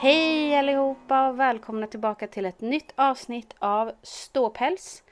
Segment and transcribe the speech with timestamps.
[0.00, 5.02] Hej allihopa och välkomna tillbaka till ett nytt avsnitt av Ståpäls.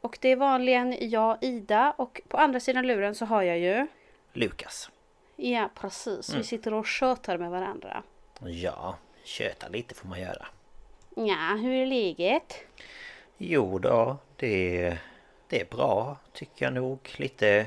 [0.00, 3.86] Och det är vanligen jag, Ida, och på andra sidan luren så har jag ju...
[4.32, 4.90] Lukas.
[5.36, 6.34] Ja, precis.
[6.34, 8.02] Vi sitter och tjötar med varandra.
[8.40, 10.46] Ja, köta lite får man göra.
[11.16, 12.54] Ja, hur är läget?
[13.38, 14.98] Jo då, det,
[15.48, 17.14] det är bra tycker jag nog.
[17.16, 17.66] Lite,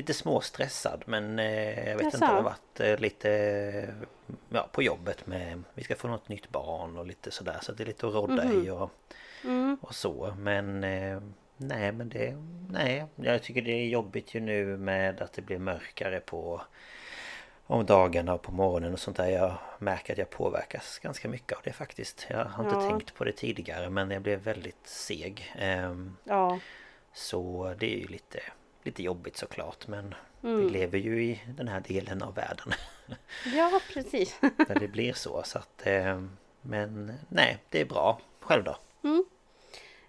[0.00, 2.16] lite småstressad men eh, jag vet Jaså?
[2.16, 3.94] inte, det har varit eh, lite
[4.48, 7.82] ja, på jobbet med Vi ska få något nytt barn och lite sådär så det
[7.82, 8.90] är lite att rodda i och,
[9.80, 11.20] och så men eh,
[11.56, 12.36] Nej men det
[12.68, 16.62] Nej jag tycker det är jobbigt ju nu med att det blir mörkare på
[17.66, 19.28] om dagarna och på morgonen och sånt där.
[19.28, 22.26] Jag märker att jag påverkas ganska mycket av det faktiskt.
[22.30, 22.88] Jag har inte Ja.
[22.88, 25.52] tänkt på det tidigare men jag blev väldigt seg.
[25.58, 26.58] Ehm, Ja,
[27.12, 28.40] så det är ju lite,
[28.82, 30.14] lite jobbigt såklart men
[30.44, 30.60] Mm.
[30.66, 32.72] vi lever ju i den här delen av världen
[33.54, 34.38] ja precis.
[34.40, 36.22] där det blir så så att eh,
[36.62, 38.20] Men nej, det är bra.
[38.40, 38.76] Själv då?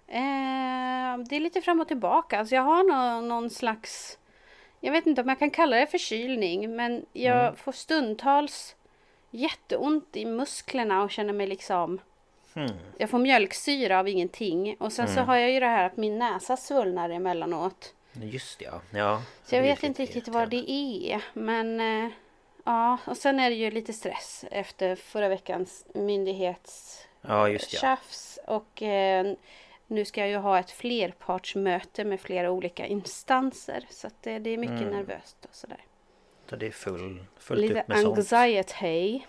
[0.06, 2.38] eh, det är lite fram och tillbaka.
[2.38, 4.18] Alltså jag har nå- någon slags...
[4.80, 8.76] Jag vet inte om jag kan kalla det förkylning men jag får stundtals
[9.30, 12.00] jätteont i musklerna och känner mig liksom...
[12.54, 12.68] Hmm.
[12.98, 14.76] Jag får mjölksyra av ingenting.
[14.78, 17.94] Och sen så har jag ju det här att min näsa svullnar emellanåt.
[18.12, 18.80] Just det, ja.
[18.90, 21.24] ja Så jag vet inte lite riktigt vad det är.
[21.32, 22.10] Men eh,
[22.64, 27.32] ja, och sen är det ju lite stress efter förra veckans Ja just det, ja.
[27.32, 28.38] myndighetstjafs.
[28.46, 29.34] Och eh,
[29.86, 33.86] nu ska jag ju ha ett flerpartsmöte med flera olika instanser.
[33.90, 34.90] Så att det, det är mycket Mm.
[34.96, 35.84] nervöst och sådär.
[36.50, 38.18] Så det är full, fullt Lite upp med sånt.
[38.18, 39.20] anxiety.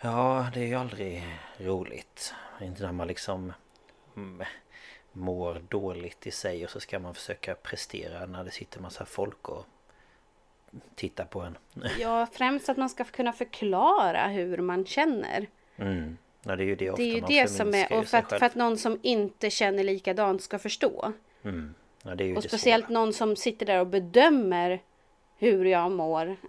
[0.00, 1.24] Ja, det är ju aldrig
[1.58, 2.34] roligt.
[2.60, 3.52] Inte när man liksom
[4.16, 4.46] mm,
[5.16, 9.48] mår dåligt i sig och så ska man försöka prestera när det sitter massa folk
[9.48, 9.66] och
[10.94, 11.58] tittar på en.
[12.00, 15.46] Ja, främst att man ska kunna förklara hur man känner.
[15.76, 16.16] Mm.
[16.42, 18.42] Ja, det är ju det Det är ju det som är, och för att, för
[18.44, 21.12] att någon som inte känner likadant ska förstå.
[21.42, 21.74] Mm.
[22.02, 22.98] Ja, det är ju Och det speciellt svåra.
[22.98, 24.82] någon som sitter där och bedömer
[25.38, 26.36] hur jag mår.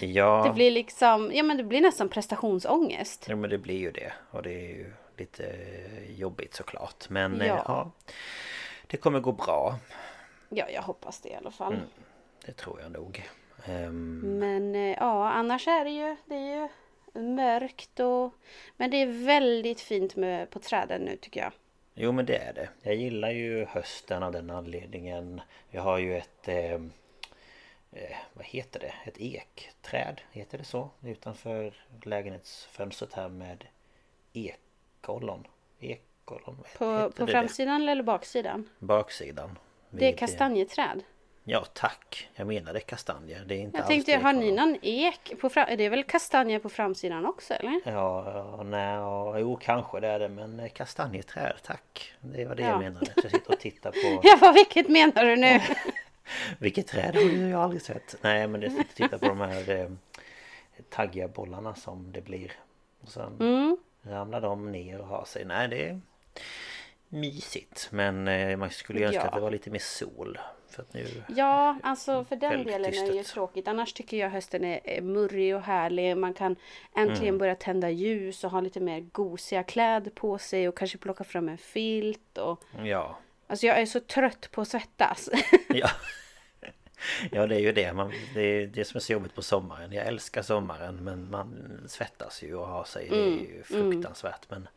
[0.00, 3.26] Ja, Det blir liksom, ja men det blir nästan prestationsångest.
[3.28, 4.12] ja, men det blir ju det.
[4.30, 5.56] Och det är ju lite
[6.08, 7.08] jobbigt såklart.
[7.08, 7.62] Men ja, Ja.
[7.66, 7.90] ja
[8.86, 9.78] det kommer gå bra.
[10.48, 11.72] Ja, jag hoppas det i alla fall.
[11.72, 11.86] Mm.
[12.46, 13.28] Det tror jag nog.
[13.64, 16.68] Ehm, Men eh, ja, annars är det ju, det är ju
[17.22, 18.32] mörkt och...
[18.76, 21.52] Men det är väldigt fint med, på träden nu tycker jag.
[21.94, 22.68] Jo men det är det.
[22.82, 25.40] Jag gillar ju hösten av den anledningen.
[25.70, 26.48] Jag har ju ett...
[26.48, 26.72] Eh,
[27.92, 28.94] eh, vad heter det?
[29.04, 30.20] Ett ekträd.
[30.32, 30.90] Heter det så?
[31.02, 33.64] Utanför lägenhetsfönstret här med
[35.02, 35.46] ekollon.
[35.80, 36.56] Ekollon.
[36.78, 38.68] På, på framsidan eller baksidan?
[38.78, 39.58] Baksidan.
[39.90, 41.02] Det är kastanjeträd.
[41.44, 43.44] Ja tack, jag menade kastanjer.
[43.46, 45.66] Det är inte Jag tänkte, har ni någon ek på fram...
[45.76, 47.80] Det är väl kastanjer på framsidan också eller?
[47.84, 52.12] Ja, ja, nej, ja, jo kanske det är det men eh, kastanjeträd tack.
[52.20, 52.68] Det var det Ja.
[52.68, 53.06] jag menade.
[53.06, 55.60] Så jag sitter och tittar på Ja, vad vilket menar du nu?
[56.58, 58.16] Vilket träd har jag aldrig sett.
[58.22, 59.88] Nej men jag sitter och tittar på de här eh,
[60.90, 62.52] taggiga bollarna som det blir.
[63.02, 63.76] Och sen Mm.
[64.02, 65.44] Ramlar de ner och har sig.
[65.44, 66.00] Nej det är
[67.08, 67.88] mysigt.
[67.92, 69.26] Men eh, man skulle ju önska Ja.
[69.28, 70.38] att det var lite mer sol.
[70.70, 71.06] För att nu...
[71.28, 73.68] Ja, alltså för den delen är det ju tråkigt.
[73.68, 76.16] Annars tycker jag hösten är murrig och härlig.
[76.16, 76.56] Man kan
[76.94, 77.10] Mm.
[77.10, 81.24] äntligen börja tända ljus och ha lite mer gosiga kläder på sig och kanske plocka
[81.24, 82.38] fram en filt.
[82.38, 82.62] Och...
[82.84, 83.18] Ja.
[83.46, 85.28] Alltså jag är så trött på att svettas.
[85.68, 85.90] Ja.
[87.32, 87.92] Ja det är ju det.
[87.92, 89.92] Man, det är det som är så jobbigt på sommaren.
[89.92, 93.08] Jag älskar sommaren men man svettas ju och har sig.
[93.10, 94.50] Det är Mm, ju fruktansvärt.
[94.50, 94.68] Men,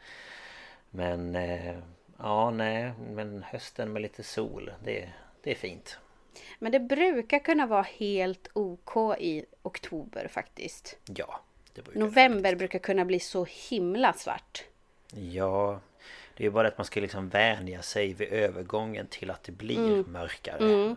[0.90, 1.78] men eh,
[2.20, 2.92] ja nej.
[3.10, 4.72] Men hösten med lite sol.
[4.84, 5.10] Det,
[5.44, 5.98] det är fint.
[6.60, 10.98] Men det brukar kunna vara helt OK i oktober faktiskt.
[11.06, 11.40] Ja.
[11.76, 12.58] Brukar November faktiskt.
[12.58, 14.64] brukar kunna bli så himla svart.
[15.12, 15.80] Ja.
[16.38, 19.52] Det är ju bara att man ska liksom vänja sig vid övergången till att det
[19.52, 20.06] blir Mm.
[20.12, 20.96] mörkare.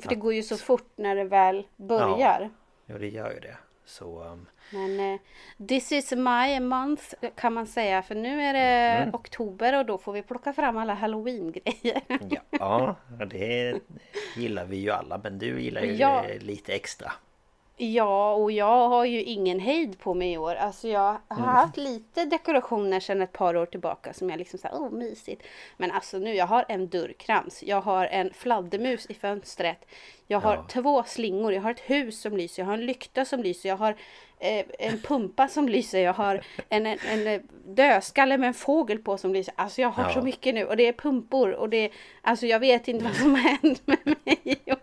[0.00, 2.50] För det går ju så fort när det väl börjar.
[2.86, 3.56] Ja det gör ju det.
[3.84, 5.20] Så um, Men eh,
[5.68, 7.02] this is my month
[7.36, 8.02] kan man säga.
[8.02, 9.14] För nu är det Mm.
[9.14, 12.00] oktober och då får vi plocka fram alla halloween-grejer.
[12.50, 12.96] ja,
[13.30, 13.80] det
[14.36, 15.18] gillar vi ju alla.
[15.24, 16.24] Men du gillar ju Ja.
[16.40, 17.12] lite extra.
[17.84, 20.54] Ja, och jag har ju ingen hejd på mig i år.
[20.54, 21.48] Alltså jag har Mm.
[21.48, 25.42] haft lite dekorationer sedan ett par år tillbaka som jag liksom såhär, åh mysigt.
[25.76, 29.84] Men alltså nu, jag har en dörrkrans, jag har en fladdermus i fönstret.
[30.26, 30.64] Jag har Ja.
[30.68, 33.76] två slingor, jag har ett hus som lyser, jag har en lykta som lyser, jag
[33.76, 33.96] har
[34.78, 39.18] en pumpa som lyser, jag har en, en, en eh, dödskalle med en fågel på
[39.18, 39.54] som lyser.
[39.56, 40.14] Alltså jag har Ja.
[40.14, 41.90] så mycket nu och det är pumpor och det är,
[42.22, 44.78] alltså jag vet inte vad som har hänt med mig i år.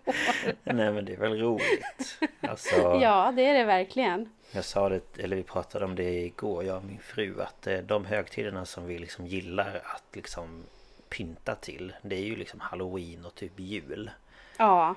[0.63, 2.19] Nej men det är väl roligt.
[2.41, 4.29] Alltså, Ja, det är det verkligen.
[4.51, 7.77] Jag sa det, eller vi pratade om det igår, jag och min fru, att eh,
[7.77, 10.63] de högtiderna som vi liksom gillar att liksom
[11.09, 14.11] pynta till, det är ju liksom halloween och typ jul.
[14.57, 14.95] Ja.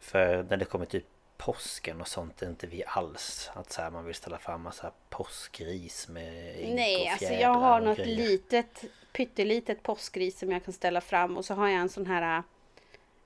[0.00, 1.04] För när det kommer typ
[1.36, 4.92] påsken och sånt är inte vi alls att så här, man vill ställa fram massa
[5.10, 8.16] påskris med Nej, och alltså jag har något grejer.
[8.16, 12.36] litet, pyttelitet påskris som jag kan ställa fram och så har jag en sån här
[12.38, 12.42] äh,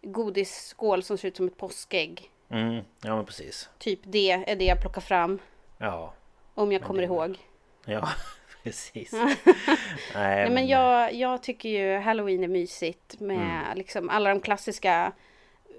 [0.02, 2.30] godisskål som ser ut som ett påskägg.
[2.50, 3.68] Mm, ja men precis.
[3.78, 5.38] Typ det är det jag plockar fram
[5.78, 6.14] Ja,
[6.54, 7.38] om jag kommer det- ihåg.
[7.84, 8.08] ja
[8.62, 9.12] precis.
[10.14, 15.12] Nej men jag, jag tycker ju halloween är mysigt med liksom alla de klassiska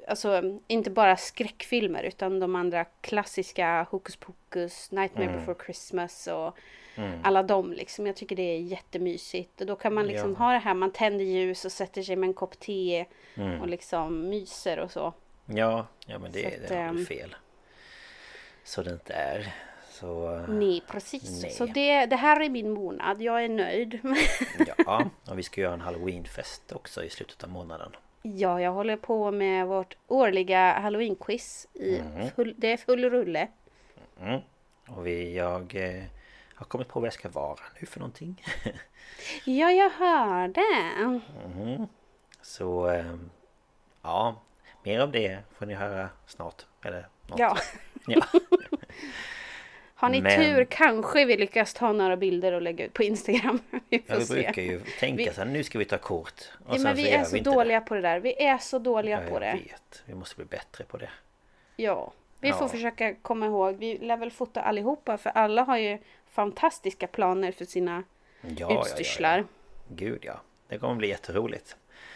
[0.10, 6.58] Alltså inte bara skräckfilmer utan de andra klassiska Hokus Pokus, Nightmare before Christmas och
[7.24, 8.08] alla dem liksom.
[8.08, 9.62] Jag tycker det är jättemysigt.
[9.62, 10.38] Och då kan man liksom Ja.
[10.46, 13.06] ha det här, man tänder ljus och sätter sig med en kopp te
[13.62, 15.14] och liksom myser och så.
[15.46, 17.36] Ja, ja men det, Så det har du ehm, fel.
[18.64, 19.54] Så det inte är.
[19.90, 20.36] Så...
[20.36, 21.42] eh, Nej precis.
[21.42, 21.52] Nej.
[21.52, 24.00] Så det, det här är min månad, jag är nöjd.
[24.86, 27.92] Ja, och vi ska göra en halloweenfest också i slutet av månaden.
[28.22, 31.68] Ja, jag håller på med vårt årliga halloween-quiz.
[31.74, 32.02] I
[32.36, 33.48] full, det är full rulle.
[34.22, 34.42] Mm.
[34.88, 36.04] Och vi, jag eh,
[36.56, 38.44] har kommit på vad jag ska vara nu för någonting.
[39.46, 40.62] Ja, jag hörde.
[42.42, 43.16] Så eh,
[44.02, 44.42] ja,
[44.84, 46.66] mer av det får ni höra snart.
[46.82, 47.40] Eller något.
[47.40, 47.58] Ja.
[48.08, 48.26] Ja.
[50.00, 53.60] Har ni Men- tur kanske vi lyckas ta några bilder och lägga ut på Instagram.
[53.90, 54.34] Vi får Ja, vi se.
[54.34, 56.42] brukar ju tänka Vi- så här, nu ska vi ta kort.
[56.66, 58.20] Och Ja, men så vi gör är så inte dåliga på det där.
[58.20, 58.84] Vi är så det.
[58.86, 59.60] dåliga Ja, på jag det.
[59.64, 60.04] vet.
[60.06, 61.10] Vi måste bli bättre på det.
[61.76, 62.12] Ja.
[62.40, 62.56] Vi Ja.
[62.56, 63.76] får försöka komma ihåg.
[63.76, 68.04] Vi lär väl fota allihopa för alla har ju fantastiska planer för sina
[68.42, 69.38] Ja, ja, ja, utstyrslar.
[69.38, 69.44] ja.
[69.96, 70.42] Gud ja.
[70.68, 71.76] Det kommer bli jätteroligt.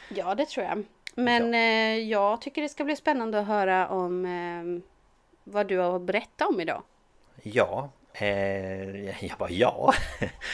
[0.10, 0.84] Ja, det tror jag.
[1.16, 4.84] Men eh, jag tycker det ska bli spännande att höra om eh,
[5.44, 6.84] vad du har berättat om idag.
[7.44, 7.90] Ja.
[8.14, 9.94] Eh, jag bara ja.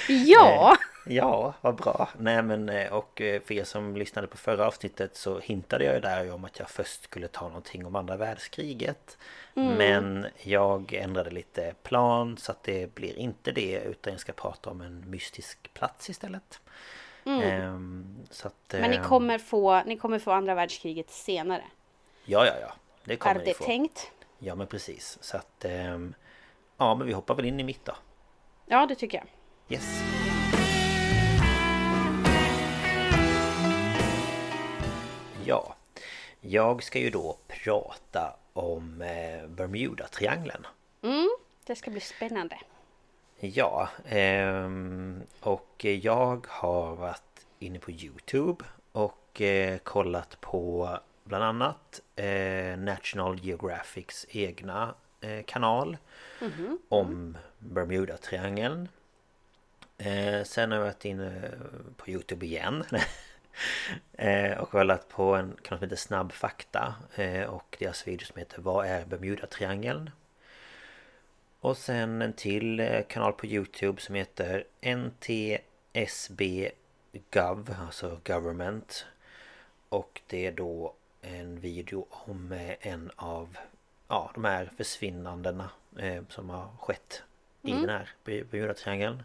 [0.07, 0.77] Ja!
[1.05, 2.09] Ja, vad bra.
[2.17, 5.95] Nej men eh, och eh, för er som lyssnade på förra avsnittet så hintade jag
[5.95, 9.17] ju där om att jag först skulle ta någonting om andra världskriget.
[9.53, 14.69] Men jag ändrade lite plan så att det blir inte det utan jag ska prata
[14.69, 16.61] om en mystisk plats istället.
[17.25, 21.63] Ehm, så att, Men ni ehm, kommer, få, ni kommer få andra världskriget senare.
[22.25, 22.73] Ja, ja, ja.
[23.03, 23.63] Det kommer är ni det få.
[23.63, 24.11] tänkt?
[24.39, 25.17] Ja, men precis.
[25.21, 25.65] Så att...
[26.79, 27.95] ja, men vi hoppar väl in i mitt då.
[28.65, 29.27] Ja, det tycker jag.
[29.77, 30.03] Yes.
[35.45, 35.75] Ja,
[36.41, 40.65] jag ska ju då prata om eh, Bermuda-triangeln.
[41.01, 41.29] Mm,
[41.65, 42.57] det ska bli spännande.
[43.39, 50.89] Ja, ehm, och jag har varit inne på Youtube och eh, kollat på
[51.23, 55.97] bland annat eh, National Geographics egna eh, kanal
[56.89, 58.87] om Bermuda-triangeln.
[59.97, 61.51] Eh, sen har jag varit inne
[61.97, 62.83] på Youtube igen.
[64.13, 66.95] eh, och kollat på en kanal som heter Snabb fakta.
[67.15, 70.11] Eh, och deras video som heter Vad är Bermuda-triangeln?
[71.59, 76.71] Och sen en till eh, kanal på Youtube som heter NTSB
[77.31, 79.05] Gov, alltså Government.
[79.89, 83.57] Och det är då en video om eh, en av
[84.09, 87.23] ja, de här försvinnandena eh, som har skett
[87.61, 89.23] i den här Bermuda-triangeln.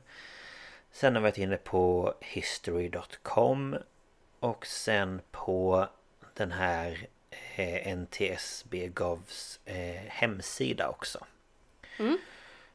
[0.92, 3.76] Sen har vi varit inne på history.com
[4.40, 5.88] och sen på
[6.34, 7.06] den här
[7.56, 11.26] eh, NTSB Govs eh, hemsida också.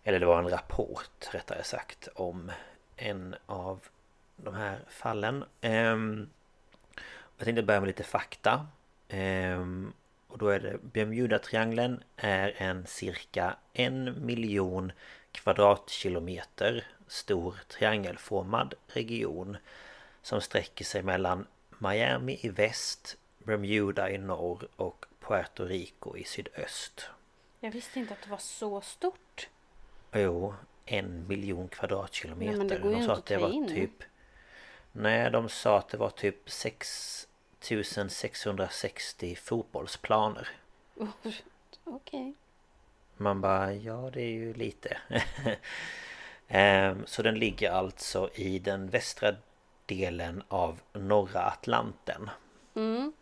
[0.04, 2.52] Eller det var en rapport rättare sagt om
[2.96, 3.80] en av
[4.36, 5.44] de här fallen.
[5.62, 6.30] Ehm,
[7.38, 8.68] jag tänkte börja med lite fakta.
[10.30, 14.92] Och då är det Bermuda-triangeln är en cirka en miljon
[15.32, 19.58] kvadratkilometer stor triangelformad region
[20.22, 27.10] som sträcker sig mellan Miami i väst, Bermuda i norr och Puerto Rico i sydöst.
[27.60, 29.50] Jag visste inte att det var så stort.
[30.12, 30.54] Jo,
[30.86, 32.52] en miljon kvadratkilometer.
[32.52, 33.68] Nej, men det går ju de inte sa att att det var in.
[33.68, 34.04] typ...
[34.92, 36.50] Nej, de sa att det var typ
[37.60, 40.48] 6660 fotbollsplaner.
[41.84, 42.34] Okej.
[43.18, 44.98] Man bara, ja det är ju lite.
[46.52, 49.36] Ehm, Så den ligger alltså i den västra
[49.86, 52.30] delen av norra Atlanten.
[52.76, 53.14] Mm.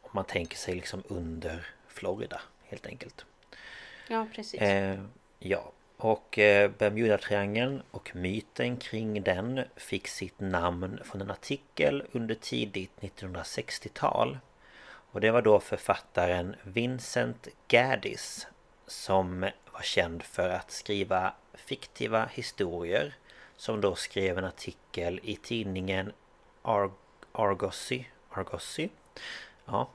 [0.00, 3.24] Om man tänker sig liksom under Florida helt enkelt.
[4.08, 4.60] Ja, precis.
[4.60, 5.00] Eh,
[5.38, 12.34] ja, och Bermudatriangeln Bermuda-triangeln och myten kring den fick sitt namn från en artikel under
[12.34, 14.38] tidigt 1960-tal.
[15.10, 18.46] Och det var då författaren Vincent Gaddis
[18.86, 19.40] som
[19.72, 23.14] var känd för att skriva fiktiva historier.
[23.56, 26.12] Som då skrev en artikel i tidningen
[26.62, 26.90] Ar-
[27.32, 28.04] Argosy.
[28.30, 28.88] Argosy?
[29.64, 29.88] Ja.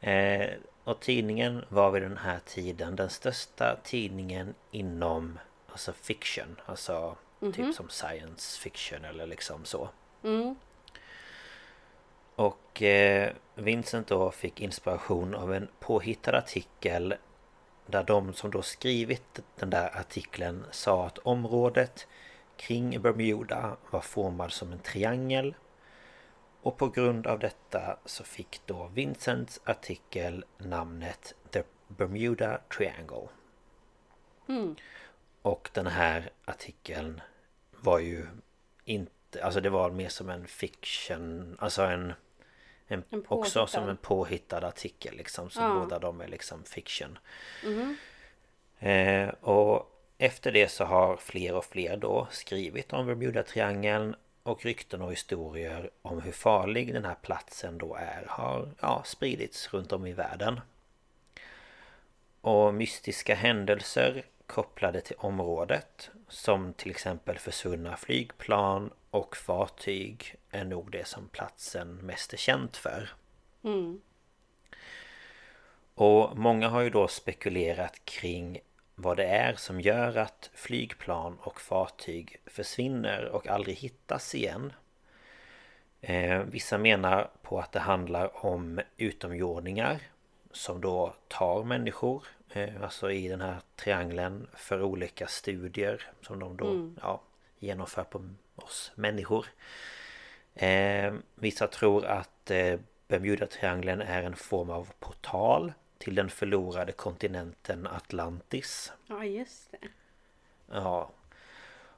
[0.00, 0.50] Eh,
[0.84, 5.38] och tidningen var vid den här tiden den största tidningen inom
[5.68, 6.60] alltså fiction.
[6.66, 7.16] Alltså
[7.52, 9.88] typ som science fiction eller liksom så.
[10.22, 10.56] Mm.
[12.36, 17.14] Och eh, Vincent då fick inspiration av en påhittad artikel
[17.86, 22.06] där de som då skrivit den där artikeln sa att området
[22.56, 25.54] kring Bermuda var formad som en triangel.
[26.64, 33.28] Och på grund av detta så fick då Vincents artikel namnet The Bermuda Triangle.
[35.42, 37.20] Och den här artikeln
[37.70, 38.26] var ju
[38.84, 42.12] inte, alltså det var mer som en fiction, alltså en,
[42.86, 45.50] en, En också som en påhittad artikel liksom.
[45.50, 45.74] Så Ja.
[45.74, 47.18] båda de är liksom fiction.
[48.78, 55.02] Eh, och efter det så har fler och fler då skrivit om Bermuda-triangeln och rykten
[55.02, 60.06] och historier om hur farlig den här platsen då är har ja, spridits runt om
[60.06, 60.60] i världen.
[62.40, 70.90] Och mystiska händelser kopplade till området som till exempel försvunna flygplan och fartyg är nog
[70.90, 73.10] det som platsen mest är känt för.
[73.62, 74.00] Mm.
[75.94, 78.60] Och många har ju då spekulerat kring
[78.94, 84.72] vad det är som gör att flygplan och fartyg försvinner och aldrig hittas igen.
[86.00, 90.00] Eh, vissa menar på att det handlar om utomjordingar
[90.52, 96.56] som då tar människor, eh, alltså i den här triangeln för olika studier som de
[96.56, 97.20] då ja,
[97.58, 98.22] genomför på
[98.56, 99.46] oss människor.
[100.54, 105.72] Eh, vissa tror att eh, Bermuda-triangeln är en form av portal
[106.04, 108.92] till den förlorade kontinenten Atlantis.
[109.06, 109.88] Ja, just det.
[110.70, 111.10] Ja.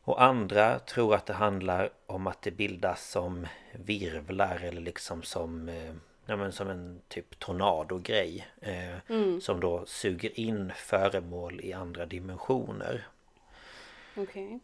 [0.02, 5.68] Och andra tror att det handlar om att det bildas som virvlar eller liksom som
[5.68, 5.94] eh,
[6.26, 8.48] ja, men som en typ tornadogrej.
[8.60, 8.96] Eh,
[9.40, 13.06] Som då suger in föremål i andra dimensioner.
[14.16, 14.60] Okej.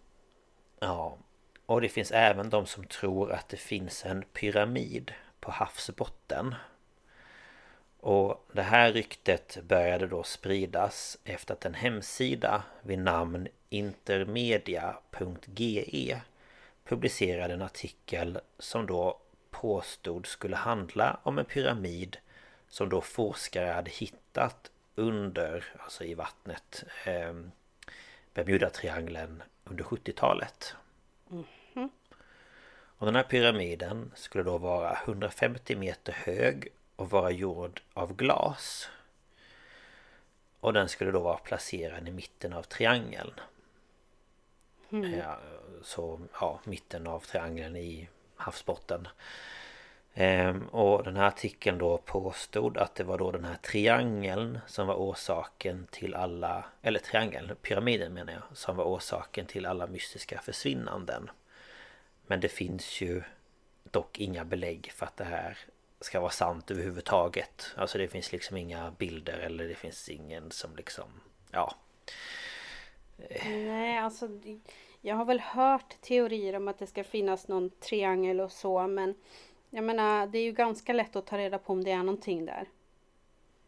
[0.78, 1.18] Ja.
[1.66, 6.54] Och det finns även de som tror att det finns en pyramid på havsbotten.
[8.02, 14.70] Och det här ryktet började då spridas efter att en hemsida vid namn intermedia.ge
[16.84, 19.18] publicerade en artikel som då
[19.50, 22.16] påstod skulle handla om en pyramid
[22.68, 27.34] som då forskare hade hittat under, alltså i vattnet, eh,
[28.34, 30.74] Bermuda-triangeln under 70-talet.
[32.98, 38.88] Och den här pyramiden skulle då vara 150 meter hög att vara gjord av glas.
[40.60, 43.32] Och den skulle då vara placerad i mitten av triangeln.
[44.90, 45.18] Mm.
[45.18, 45.38] Ja,
[45.82, 49.08] så ja, mitten av triangeln i havsbotten.
[50.14, 54.86] Ehm, och den här artikeln då påstod att det var då den här triangeln som
[54.86, 60.40] var orsaken till alla Eller triangeln, pyramiden menar jag Som var orsaken till alla mystiska
[60.40, 61.30] försvinnanden
[62.26, 63.22] Men det finns ju
[63.84, 65.58] dock inga belägg för att det här
[66.04, 70.76] ska vara sant överhuvudtaget Alltså det finns liksom inga bilder eller det finns ingen som
[70.76, 71.04] liksom
[71.50, 71.74] Ja
[73.44, 74.28] Nej alltså
[75.00, 79.14] Jag har väl hört teorier om att det ska finnas någon triangel och så men
[79.74, 82.46] jag menar, det är ju ganska lätt att ta reda på om det är någonting
[82.46, 82.68] där.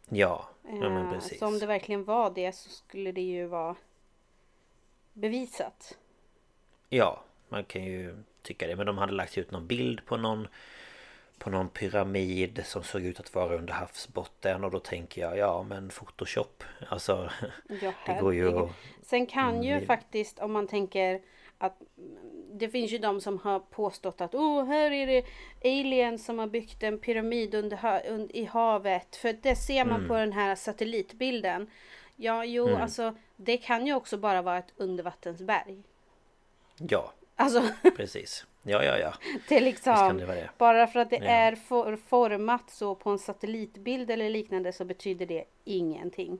[0.08, 1.38] Ja, ja men eh, precis.
[1.38, 3.76] Så om det verkligen var det så skulle det ju vara
[5.12, 5.98] bevisat.
[6.88, 8.76] Ja, man kan ju tycka det.
[8.76, 10.48] Men de hade lagt ut någon bild på någon
[11.38, 15.62] på någon pyramid som såg ut att vara under havsbotten och då tänker jag ja
[15.62, 17.30] men Photoshop Alltså
[17.82, 18.70] ja, det går ju att...
[19.02, 19.86] Sen kan ju mm.
[19.86, 21.20] faktiskt om man tänker
[21.58, 21.82] att
[22.52, 25.24] det finns ju de som har påstått att oh, här är det
[25.64, 29.16] aliens som har byggt en pyramid under, i havet.
[29.16, 30.08] För det ser man mm.
[30.08, 31.70] på den här satellitbilden.
[32.16, 32.82] Ja, jo, mm.
[32.82, 35.82] alltså det kan ju också bara vara ett undervattensberg.
[36.76, 37.62] Ja, alltså,
[37.96, 38.46] precis.
[38.66, 39.14] Ja, ja, ja.
[39.48, 40.50] Det är liksom, det det.
[40.58, 41.24] bara för att det ja.
[41.24, 46.38] är for, format så på en satellitbild eller liknande så betyder det ingenting.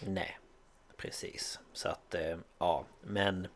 [0.00, 0.38] Nej,
[0.96, 1.60] precis.
[1.72, 3.48] Så att, eh, ja, men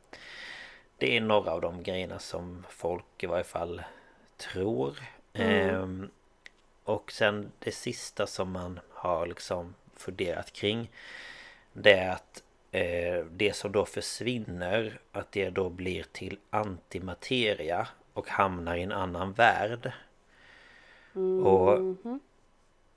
[0.98, 3.82] det är några av de grejerna som folk i varje fall
[4.36, 4.98] tror.
[5.32, 5.74] Mm.
[5.74, 6.10] Ehm,
[6.84, 10.90] och sen det sista som man har liksom funderat kring
[11.72, 12.41] Det är att
[13.30, 19.32] det som då försvinner Att det då blir till antimateria och hamnar i en annan
[19.32, 19.92] värld.
[21.14, 21.46] Mm.
[21.46, 21.96] Och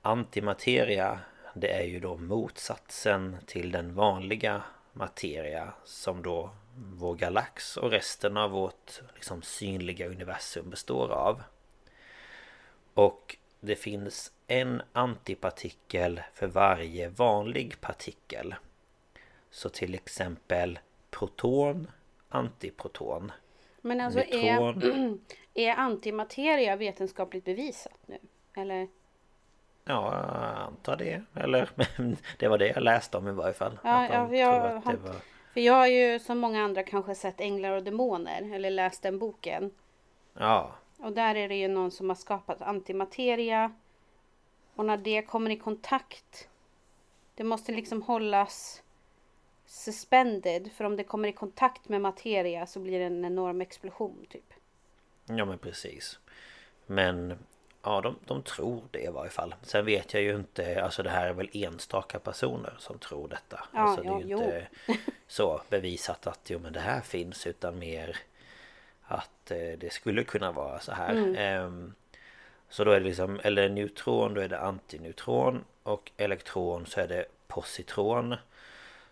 [0.01, 1.19] antimateria
[1.53, 4.63] det är ju då motsatsen till den vanliga
[4.93, 11.43] materia som då vår galax och resten av vårt liksom, synliga universum består av.
[12.93, 18.55] Och det finns en antipartikel för varje vanlig partikel.
[19.55, 21.91] Så till exempel proton,
[22.29, 23.31] antiproton.
[23.81, 25.19] Men alltså neutron.
[25.53, 28.17] är, är antimateria vetenskapligt bevisat nu?
[28.55, 28.87] Eller?
[29.83, 31.23] Ja, jag antar det.
[31.33, 31.69] Eller
[32.37, 33.79] det var det jag läste om i varje fall.
[33.83, 35.15] Ja, ja jag har, var...
[35.53, 39.19] För jag har ju som många andra kanske sett Änglar och Demoner eller läst den
[39.19, 39.71] boken.
[40.33, 40.75] Ja.
[40.97, 43.75] Och där är det ju någon som har skapat antimateria.
[44.75, 46.47] Och när det kommer i kontakt.
[47.35, 48.81] Det måste liksom hållas
[49.65, 50.71] suspended.
[50.71, 54.53] För om det kommer i kontakt med materia så blir det en enorm explosion typ.
[55.25, 56.19] Ja men precis.
[56.85, 57.37] Men
[57.85, 59.55] Ja, de, de tror det i varje fall.
[59.61, 63.59] Sen vet jag ju inte, alltså det här är väl enstaka personer som tror detta.
[63.73, 64.67] Ja, alltså det är ju inte
[65.27, 68.17] så bevisat att jo men det här finns utan mer
[69.03, 71.11] att eh, det skulle kunna vara så här.
[71.11, 71.35] Mm.
[71.35, 71.91] Eh,
[72.69, 77.07] så då är det liksom, eller neutron då är det antineutron och elektron så är
[77.07, 78.35] det positron.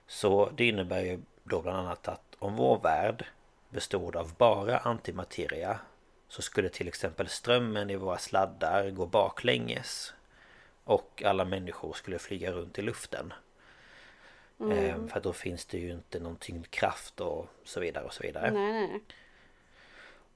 [0.07, 3.25] Så det innebär ju då bland annat att om vår värld
[3.69, 5.79] bestod av bara antimateria
[6.27, 10.13] så skulle till exempel strömmen i våra sladdar gå baklänges
[10.83, 13.33] Och alla människor skulle flyga runt i luften
[14.59, 14.77] mm.
[14.77, 18.51] Ehm, för då finns det ju inte någon tyngdkraft och så vidare och så vidare
[18.51, 19.01] nej, nej.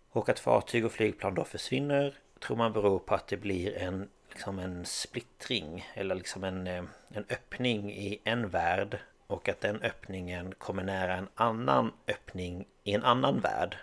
[0.09, 4.09] Och att fartyg och flygplan då försvinner Tror man beror på att det blir en
[4.29, 9.81] Liksom en splittring Eller liksom en, eh, en öppning i en värld Och att den
[9.81, 13.77] öppningen kommer nära en annan öppning i en annan värld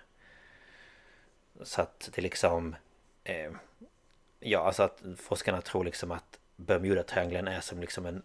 [1.62, 2.76] så att det liksom...
[3.24, 3.50] Eh,
[4.40, 8.22] ja, alltså att forskarna tror liksom att Bermuda-triangeln är som liksom en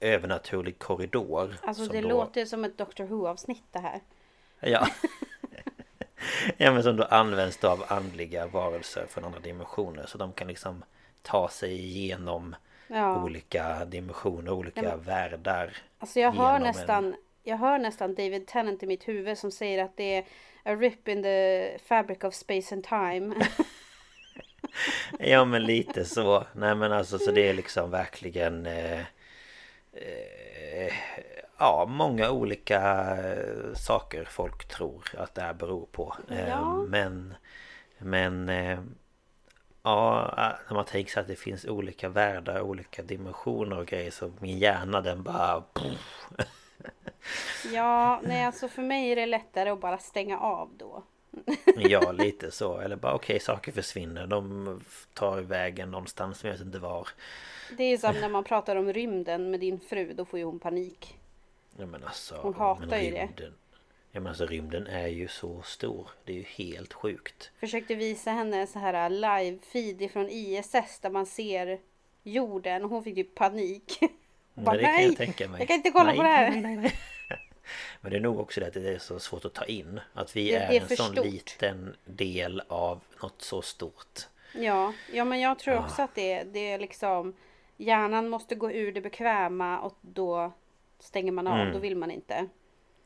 [0.00, 1.56] övernaturlig korridor.
[1.62, 2.08] Alltså det då...
[2.08, 4.00] låter som ett Doctor Who-avsnitt det här.
[4.60, 4.88] Ja.
[6.56, 10.06] ja men som då används då av andliga varelser från andra dimensioner.
[10.06, 10.84] Så de kan liksom
[11.22, 12.56] ta sig igenom
[12.88, 13.24] ja.
[13.24, 15.00] olika dimensioner, olika ja, men...
[15.00, 15.76] världar.
[15.98, 17.16] Alltså jag hör nästan en...
[17.42, 20.24] Jag hör nästan David Tennant i mitt huvud som säger att det är
[20.64, 23.34] a rip in the fabric of space and time.
[25.18, 26.44] ja men lite så.
[26.52, 29.00] Nej men alltså så det är liksom verkligen eh,
[29.92, 30.92] eh,
[31.58, 32.80] Ja många olika
[33.16, 36.16] eh, saker folk tror att det här beror på.
[36.30, 36.84] Eh, ja.
[36.88, 37.34] Men
[37.98, 38.78] Men eh,
[39.88, 40.34] Ja,
[40.68, 44.58] när man tänker sig att det finns olika världar, olika dimensioner och grejer så min
[44.58, 45.64] hjärna den bara...
[47.72, 51.02] Ja, nej alltså för mig är det lättare att bara stänga av då.
[51.76, 52.78] ja, lite så.
[52.78, 54.26] Eller bara okej, okay, saker försvinner.
[54.26, 54.80] De
[55.14, 57.08] tar vägen någonstans, men jag vet inte var.
[57.76, 60.58] Det är som när man pratar om rymden med din fru, då får ju hon
[60.58, 61.18] panik.
[61.76, 63.28] Ja, men alltså, hon hatar ju det.
[64.12, 66.10] Ja men alltså rymden är ju så stor.
[66.24, 67.50] Det är ju helt sjukt.
[67.60, 71.80] Försökte visa henne så här live feed från ISS där man ser
[72.22, 73.98] jorden och hon fick ju panik.
[74.54, 75.58] Bara, det kan jag tänka mig.
[75.60, 76.50] Jag kan inte kolla nej, på det här.
[76.50, 76.92] Nej, nej, nej.
[78.00, 80.00] Men det är nog också det att det är så svårt att ta in.
[80.14, 81.24] Att vi Det- är, det är en sån stort.
[81.26, 84.20] liten del av något så stort.
[84.54, 85.84] Ja, ja men jag tror Ah.
[85.84, 87.34] också att det, det är liksom
[87.76, 90.52] Hjärnan måste gå ur det bekväma och då
[90.98, 91.72] stänger man av, Mm.
[91.72, 92.46] då vill man inte.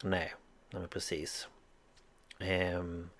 [0.05, 0.33] Nej,
[0.73, 1.49] nej men precis.
[2.39, 3.11] Ehm,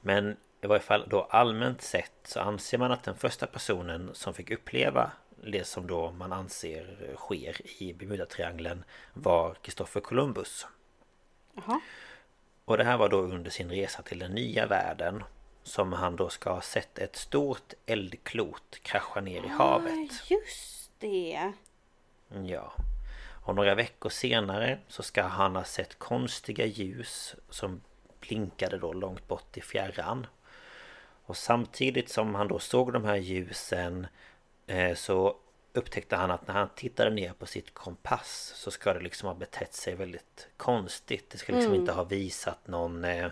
[0.00, 4.34] men i varje fall då allmänt sett så anser man att den första personen som
[4.34, 5.12] fick uppleva
[5.46, 10.66] det som då man anser sker i Bermudatriangeln var Kristoffer Columbus.
[11.54, 11.80] Jaha.
[12.64, 15.24] Och det här var då under sin resa till den nya världen
[15.62, 20.10] som han då ska ha sett ett stort eldklot krascha ner i havet.
[20.10, 21.52] Ah, just det.
[22.44, 22.72] Ja.
[23.44, 27.80] Och några veckor senare så ska han ha sett konstiga ljus som
[28.20, 30.26] blinkade då långt bort i fjärran.
[31.26, 34.06] Och samtidigt som han då såg de här ljusen
[34.66, 35.36] eh, så
[35.72, 39.34] upptäckte han att när han tittade ner på sitt kompass så ska det liksom ha
[39.34, 41.30] betett sig väldigt konstigt.
[41.30, 43.30] Det ska liksom inte ha visat någon eh,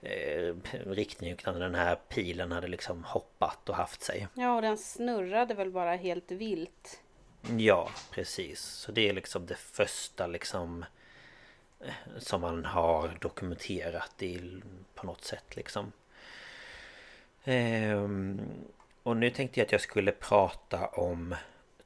[0.00, 0.54] eh,
[0.86, 4.28] riktning utan den här pilen hade liksom hoppat och haft sig.
[4.34, 7.00] Ja, och den snurrade väl bara helt vilt.
[7.56, 8.60] Ja, precis.
[8.60, 10.84] Så det är liksom det första liksom
[11.80, 14.62] eh, som man har dokumenterat i,
[14.94, 15.92] på något sätt liksom.
[17.44, 18.40] Ehm,
[19.02, 21.34] och nu tänkte jag att jag skulle prata om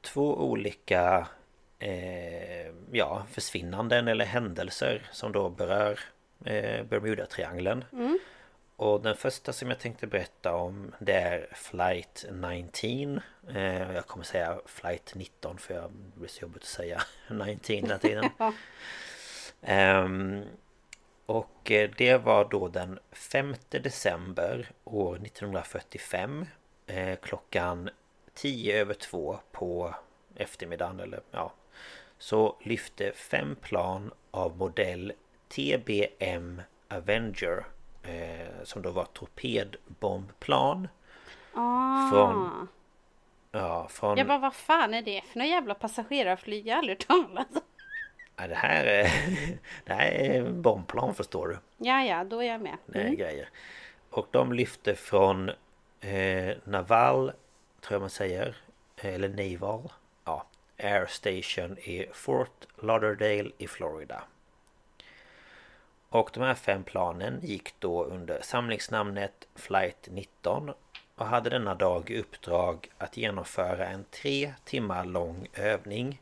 [0.01, 1.29] två olika
[1.79, 6.01] eh, ja, försvinnanden eller händelser som då berör
[6.45, 7.85] eh, Bermuda-triangeln.
[7.93, 8.19] Mm.
[8.83, 13.21] Och den första som jag tänkte berätta om det är Flight 19
[13.55, 17.99] eh, Jag kommer säga Flight 19 för jag blir så jobbigt att säga 19 hela
[17.99, 18.31] tiden.
[19.63, 20.45] Ehm,
[21.27, 26.47] Och eh, det var då den 5 december år 1945
[26.87, 27.91] eh, Klockan
[28.35, 29.95] 10 över 2 på
[30.37, 31.53] eftermiddagen eller ja.
[32.19, 35.13] Så lyfte fem plan av modell
[35.49, 37.65] TBM Avenger
[38.03, 40.89] eh, Som då var torpedbombplan
[41.55, 42.11] Ah.
[42.11, 42.69] Från-
[43.55, 44.19] Ja, från...
[44.19, 46.67] Jag bara, vad fan är det för några jävla passagerarflyg?
[46.67, 47.49] Jag har aldrig talat.
[48.37, 49.11] Ja, det här är...
[49.85, 51.59] Det här är bombplan förstår du.
[51.77, 52.77] Ja, ja, då är jag med.
[52.87, 53.17] Det är Mm.
[53.17, 53.49] grejer.
[54.11, 55.49] Och de lyfte från
[56.01, 57.33] eh, Naval,
[57.81, 58.57] tror jag man säger.
[58.97, 59.93] Eller Naval.
[60.25, 60.47] Ja.
[60.79, 64.23] Air Station i Fort Lauderdale i Florida.
[66.13, 70.73] Och de här fem planen gick då under samlingsnamnet Flight 19
[71.15, 76.21] och hade denna dag i uppdrag att genomföra en tre timmar lång övning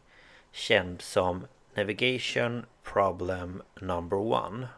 [0.53, 4.69] känd som Navigation Problem Number One.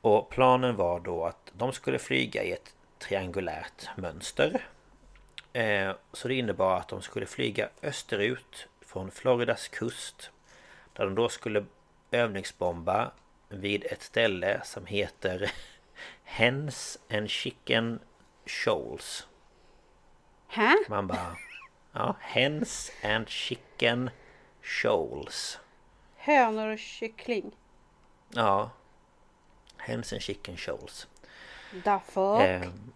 [0.00, 4.66] Och planen var då att de skulle flyga i ett triangulärt mönster.
[5.52, 10.30] Eh, så det innebar att de skulle flyga österut från Floridas kust.
[10.92, 11.64] Där de då skulle
[12.10, 13.10] övningsbomba
[13.52, 15.52] vid ett ställe som heter
[16.24, 18.00] Hens and Chicken
[18.46, 19.26] Shoals.
[20.48, 20.76] Hä?
[20.88, 21.36] Man bara...
[21.92, 24.10] Ja, Hens and Chicken
[24.62, 25.58] Shoals.
[26.16, 27.56] Hönor och kyckling.
[28.28, 28.70] Ja.
[29.76, 31.08] Hens and Chicken Shoals.
[31.84, 32.40] The fuck?
[32.40, 32.92] Ehm,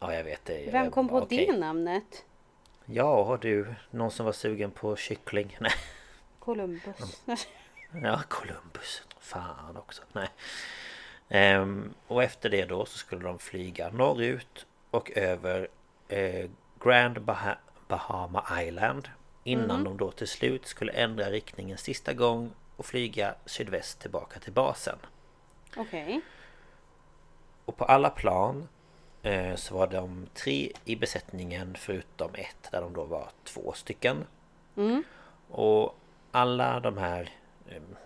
[0.00, 0.70] ja, jag vet det.
[0.72, 1.46] Vem kom på Okej.
[1.46, 2.24] det namnet?
[2.86, 3.74] Ja, du.
[3.90, 5.56] Någon som var sugen på kyckling?
[5.60, 5.72] Nej.
[6.38, 7.22] Columbus.
[8.02, 9.02] Ja, Columbus.
[9.20, 10.02] Fan också.
[10.12, 10.28] Nej.
[11.28, 15.68] Ehm, och efter det då så skulle de flyga norrut och över
[16.08, 16.50] eh,
[16.84, 17.56] Grand Bah-
[17.88, 19.08] Bahama Island.
[19.44, 24.52] Innan de då till slut skulle ändra riktningen sista gång och flyga sydväst tillbaka till
[24.52, 24.98] basen.
[25.76, 26.20] Okej.
[27.64, 28.68] Och på alla plan
[29.22, 34.24] eh, så var de tre i besättningen förutom ett där de då var två stycken.
[35.48, 35.98] Och
[36.32, 37.30] alla de här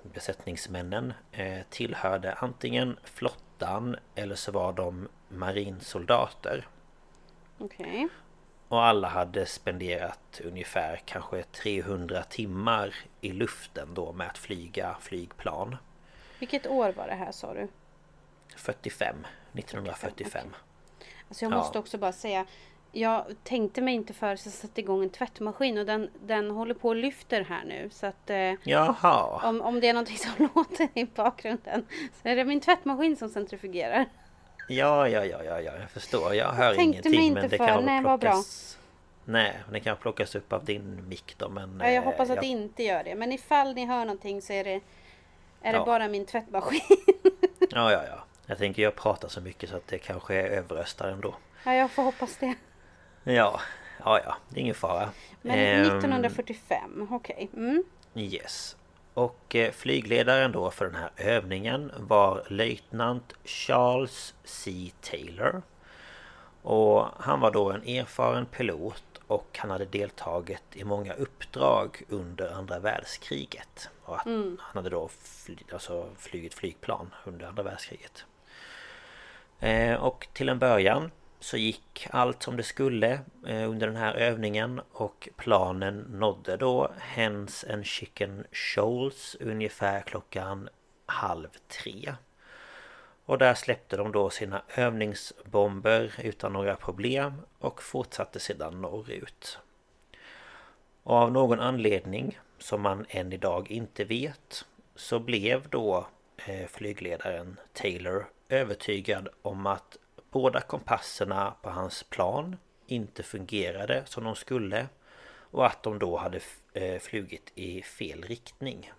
[0.02, 6.66] besättningsmännen eh, tillhörde antingen flottan eller så var de marinsoldater.
[7.58, 8.08] Okej.
[8.68, 15.76] Och alla hade spenderat ungefär kanske 300 timmar i luften då med att flyga flygplan.
[16.38, 17.68] Vilket år var det här sa du?
[18.56, 19.16] 45,
[19.52, 20.54] 1945.
[21.28, 21.56] Alltså jag Ja.
[21.56, 22.46] måste också bara säga
[22.92, 26.74] Jag tänkte mig inte för så jag satte igång en tvättmaskin och den, den håller
[26.74, 27.90] på och lyfter här nu.
[27.92, 28.52] Så att eh,
[29.48, 31.86] om, om det är någonting som låter i bakgrunden
[32.22, 34.06] så är det min tvättmaskin som centrifugerar.
[34.68, 36.34] Ja, ja, ja, ja, ja, jag förstår.
[36.34, 37.66] Jag hör mig ingenting men det för.
[37.66, 38.78] kan Nej, plockas...
[39.24, 41.80] Nej, det kan plockas upp av din mick då men...
[41.80, 43.14] Ja, jag eh, hoppas att jag- det inte gör det.
[43.14, 44.80] Men ifall ni hör någonting så är det,
[45.62, 45.84] är det Ja.
[45.84, 46.80] bara min tvättmaskin.
[47.70, 48.24] Ja, ja, ja.
[48.46, 51.34] Jag tänker jag pratar så mycket så att det kanske är överröstar ändå.
[51.64, 52.54] ja, jag får hoppas det.
[53.24, 53.60] Ja,
[54.04, 54.36] ja, ja.
[54.48, 55.10] Det är ingen fara.
[55.42, 57.50] Men Ehm, 1945, okej.
[57.54, 57.84] Mm.
[58.14, 58.76] Yes.
[59.14, 64.90] Och eh, flygledaren då för den här övningen var löjtnant Charles C.
[65.00, 65.62] Taylor.
[66.62, 72.52] Och han var då en erfaren pilot och han hade deltagit i många uppdrag under
[72.52, 73.90] andra världskriget.
[74.04, 78.24] Och att Han hade då fly, alltså flugit flygplan under andra världskriget.
[79.60, 84.14] Eh, och till en början så gick allt som det skulle eh, under den här
[84.14, 90.68] övningen och planen nådde då Hens and Chicken Shoals ungefär klockan
[91.06, 92.14] halv tre.
[93.24, 99.58] Och där släppte de då sina övningsbomber utan några problem och fortsatte sedan norrut.
[101.02, 106.06] Och av någon anledning som man än idag inte vet så blev då
[106.46, 109.98] eh, flygledaren Taylor övertygad om att
[110.30, 114.86] båda kompasserna på hans plan inte fungerade som de skulle
[115.50, 116.40] och att de då hade
[116.72, 118.92] eh, flugit i fel riktning.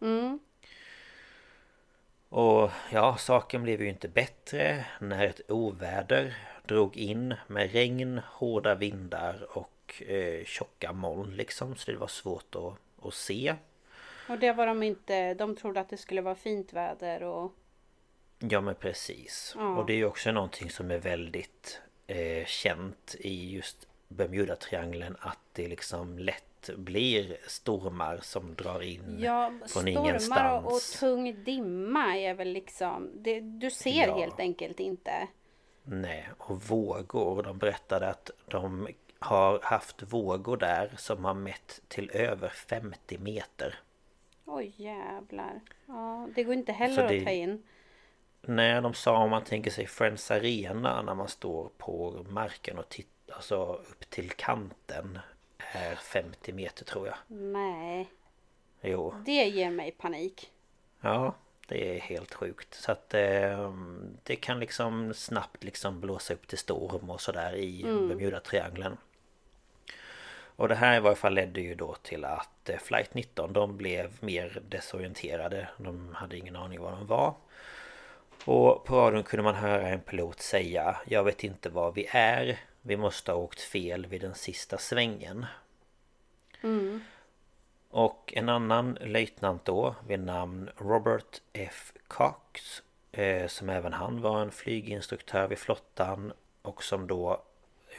[0.00, 0.38] Mm.
[2.28, 8.74] Och ja, saken blev ju inte bättre när ett oväder drog in med regn, hårda
[8.74, 11.76] vindar och eh, tjocka moln liksom.
[11.76, 13.54] Så det var svårt att, att se.
[14.28, 15.34] Och det var de inte.
[15.34, 17.52] De trodde att det skulle vara fint väder och
[18.38, 19.52] Ja men precis.
[19.56, 19.76] Ja.
[19.78, 25.38] Och det är ju också någonting som är väldigt eh, känt i just Bermuda-triangeln att
[25.52, 30.64] det liksom lätt blir stormar som drar in Ja, från stormar ingenstans.
[30.66, 34.18] och, och tung dimma är väl liksom det, Du ser Ja.
[34.18, 35.28] helt enkelt inte.
[35.82, 37.42] Nej, och vågor.
[37.42, 43.78] De berättade att de har haft vågor där som har mätt till över 50 meter.
[44.44, 45.60] Oj jävlar.
[45.86, 47.62] Ja, det går inte heller det- att ta in.
[48.50, 52.88] Nej, de sa om man tänker sig Friends Arena när man står på marken och
[52.88, 53.56] tittar alltså
[53.90, 55.18] upp till kanten
[55.58, 57.16] är 50 meter tror jag.
[57.26, 58.08] Nej,
[58.80, 60.50] Jo, det ger mig panik.
[61.00, 61.34] ja,
[61.68, 62.74] det är helt sjukt.
[62.74, 63.72] Så att eh,
[64.22, 68.96] det kan liksom snabbt liksom blåsa upp till storm och sådär i Bermuda-triangeln.
[70.56, 73.76] Och det här i varje fall ledde ju då till att eh, Flight 19 de
[73.76, 75.68] blev mer desorienterade.
[75.76, 77.34] De hade ingen aning var de var.
[78.44, 82.58] Och på radion kunde man höra en pilot säga Jag vet inte var vi är.
[82.82, 85.46] Vi måste ha åkt fel vid den sista svängen.
[87.90, 91.92] Och en annan löjtnant då vid namn Robert F.
[92.08, 97.42] Cox eh, Som även han var en flyginstruktör vid flottan Och som då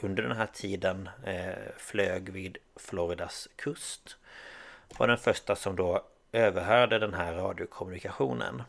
[0.02, 4.16] under den här tiden eh, flög vid Floridas kust
[4.98, 8.62] Var den första som då överhörde den här radiokommunikationen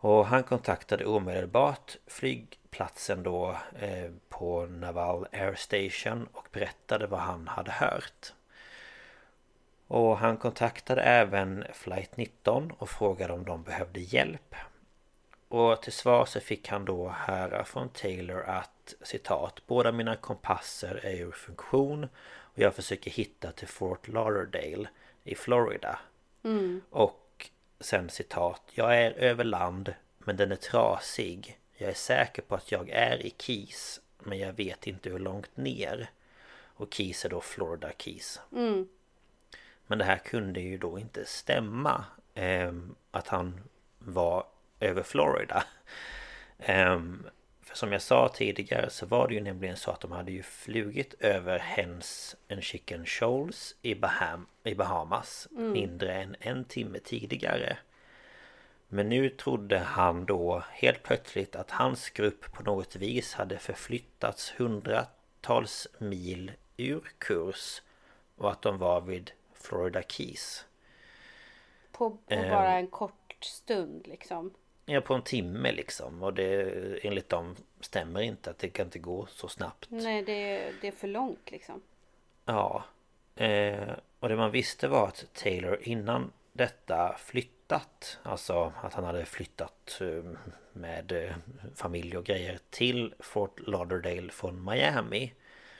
[0.00, 7.48] och han kontaktade omedelbart flygplatsen då eh, på Naval Air Station och berättade vad han
[7.48, 8.32] hade hört.
[9.86, 14.54] Och han kontaktade även Flight 19 och frågade om de behövde hjälp.
[15.48, 21.00] Och till svar så fick han då höra från Taylor att citat Båda mina kompasser
[21.04, 24.88] är ur funktion och jag försöker hitta till Fort Lauderdale
[25.24, 25.98] i Florida.
[26.90, 27.27] Och
[27.80, 31.58] sen citat Jag är över land men den är trasig.
[31.76, 35.56] Jag är säker på att jag är i Keys men jag vet inte hur långt
[35.56, 36.10] ner.
[36.74, 38.40] Och Keys är då Florida Keys.
[39.86, 42.04] Men det här kunde ju då inte stämma.
[42.34, 43.60] ehm, att han
[43.98, 44.46] var
[44.80, 45.64] över Florida.
[46.58, 47.26] Ehm,
[47.68, 50.42] för som jag sa tidigare så var det ju nämligen så att de hade ju
[50.42, 57.78] flugit över Hens and Chicken Shoals i, Baham, i Bahamas mindre än en timme tidigare.
[58.88, 64.52] Men nu trodde han då helt plötsligt att hans grupp på något vis hade förflyttats
[64.56, 67.82] hundratals mil ur kurs
[68.36, 70.64] och att de var vid Florida Keys.
[71.92, 72.50] På, på Ehm.
[72.50, 74.54] bara en kort stund liksom.
[74.88, 76.22] Ja, på en timme liksom.
[76.22, 76.70] Och det
[77.02, 79.86] enligt dem stämmer inte att det kan inte gå så snabbt.
[79.88, 81.82] Nej, det, det är för långt liksom.
[82.44, 82.84] Ja.
[83.36, 83.88] Eh,
[84.20, 88.18] och det man visste var att Taylor innan detta flytt, flyttat.
[88.22, 90.38] Alltså att han hade flyttat eh,
[90.72, 91.36] med eh,
[91.74, 95.32] familj och grejer till Fort Lauderdale från Miami.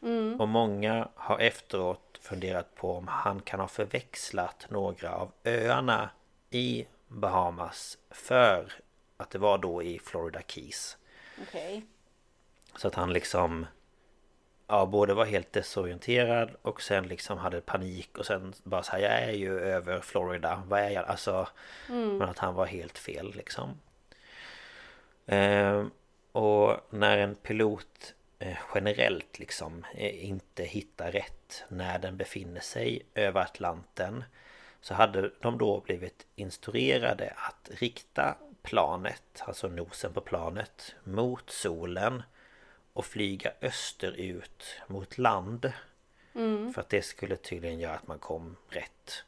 [0.02, 0.40] Mm.
[0.40, 6.10] Och många har efteråt funderat på om han kan ha förväxlat några av öarna
[6.50, 8.72] i Bahamas för
[9.18, 10.96] att det var då i Florida Keys.
[11.42, 11.76] Okej.
[11.76, 11.82] Okay.
[12.76, 13.66] Så att han liksom
[14.66, 18.98] Ja både var helt desorienterad och sen liksom hade panik och sen bara så här
[18.98, 21.04] Jag är ju över Florida Vad är jag?
[21.04, 21.48] Alltså
[21.88, 22.16] mm.
[22.16, 23.80] Men att han var helt fel liksom
[25.26, 25.86] eh,
[26.32, 33.02] Och när en pilot eh, generellt liksom eh, inte hittar rätt när den befinner sig
[33.14, 34.24] över Atlanten
[34.80, 38.36] så hade de då blivit instruerade att rikta
[38.68, 42.22] planet, alltså nosen på planet, mot solen
[42.92, 45.72] och flyga österut mot land.
[46.34, 46.72] Mm.
[46.72, 49.24] För att det skulle tydligen göra att man kom rätt.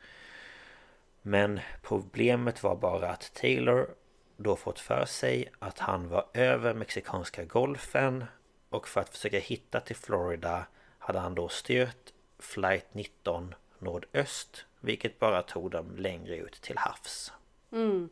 [1.22, 3.88] Men problemet var bara att Taylor
[4.36, 8.24] då fått för sig att han var över Mexikanska golfen
[8.68, 10.66] och för att försöka hitta till Florida
[10.98, 17.32] hade han då styrt flight 19 nordöst vilket bara tog dem längre ut till havs.
[17.72, 18.08] Mm.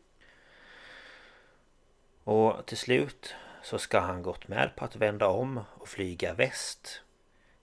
[2.28, 7.02] Och till slut så ska han gått med på att vända om och flyga väst.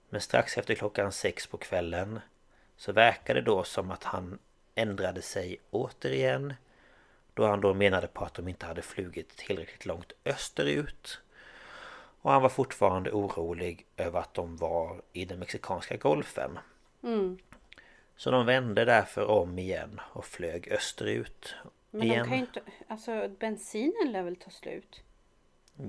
[0.08, 2.20] Men strax efter klockan sex på kvällen
[2.76, 4.38] så verkar det då som att han
[4.74, 6.54] ändrade sig återigen
[7.34, 11.20] då han då menade på att de inte hade flugit tillräckligt långt österut.
[12.22, 16.58] Och han var fortfarande orolig över att de var i den mexikanska golfen.
[17.02, 17.38] Mm.
[18.16, 21.54] Så de vände därför om igen och flög österut.
[21.98, 22.18] Men igen.
[22.18, 22.60] de kan ju inte...
[22.88, 25.02] Alltså bensinen lär väl ta slut?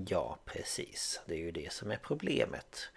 [0.08, 1.22] Ja, precis.
[1.26, 2.89] Det är ju det som är problemet.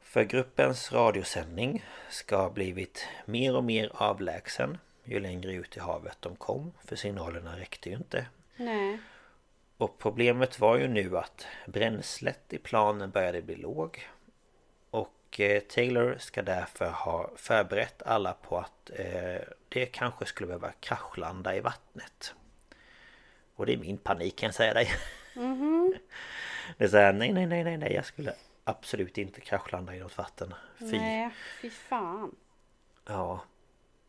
[0.00, 6.16] För gruppens radiosändning ska ha blivit mer och mer avlägsen ju längre ut i havet
[6.20, 6.72] de kom.
[6.84, 8.26] För signalerna räckte ju inte.
[8.56, 8.98] Nej.
[9.76, 14.08] Och problemet var ju nu att bränslet i planen började bli låg.
[15.26, 20.72] Och eh, Taylor ska därför ha förberett alla på att eh, det kanske skulle behöva
[20.72, 22.34] kraschlanda i vattnet.
[23.54, 24.88] Och det är min panik kan jag säga dig.
[25.36, 25.98] Mm -hmm.
[26.78, 28.34] Det är såhär, nej nej nej nej nej jag skulle
[28.64, 30.54] absolut inte kraschlanda i något vatten.
[30.78, 30.98] Fy.
[30.98, 32.34] Nej, fy fan.
[33.06, 33.40] Ja.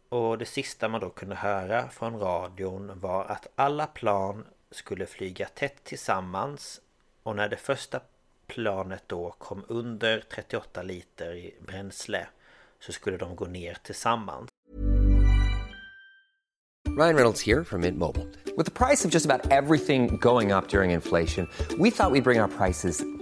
[0.09, 5.47] Och det sista man då kunde höra från radion var att alla plan skulle flyga
[5.47, 6.81] tätt tillsammans
[7.23, 7.99] och när det första
[8.47, 12.27] planet då kom under 38 liter i bränsle
[12.79, 14.49] så skulle de gå ner tillsammans.
[16.97, 18.25] Ryan Reynolds här från Mint Mobile.
[18.57, 22.21] Med priset på nästan allt som går upp under inflationen trodde vi att vi skulle
[22.21, 23.16] bring våra priser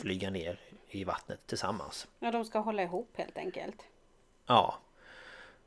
[0.00, 2.08] flyga ner i vattnet tillsammans.
[2.18, 3.82] Ja, de ska hålla ihop helt enkelt.
[4.46, 4.78] Ja.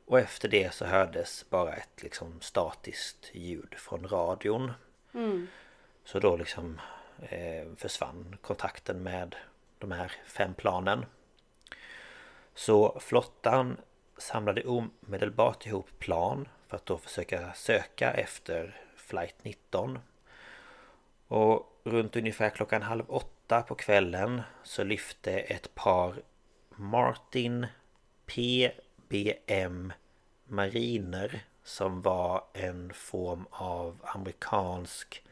[0.06, 4.72] Och efter det så hördes bara ett liksom statiskt ljud från radion.
[5.14, 5.46] Mm.
[6.04, 6.80] Så då liksom
[7.28, 9.36] eh, försvann kontakten med
[9.78, 11.06] de här fem planen.
[12.54, 13.76] Så flottan
[14.18, 19.98] samlade omedelbart ihop plan för att då försöka söka efter flight 19.
[21.28, 26.22] Och runt ungefär klockan halv åtta på kvällen så lyfte ett par
[26.76, 27.66] Martin
[28.26, 29.92] PBM
[30.44, 35.24] Mariner som var en form av amerikansk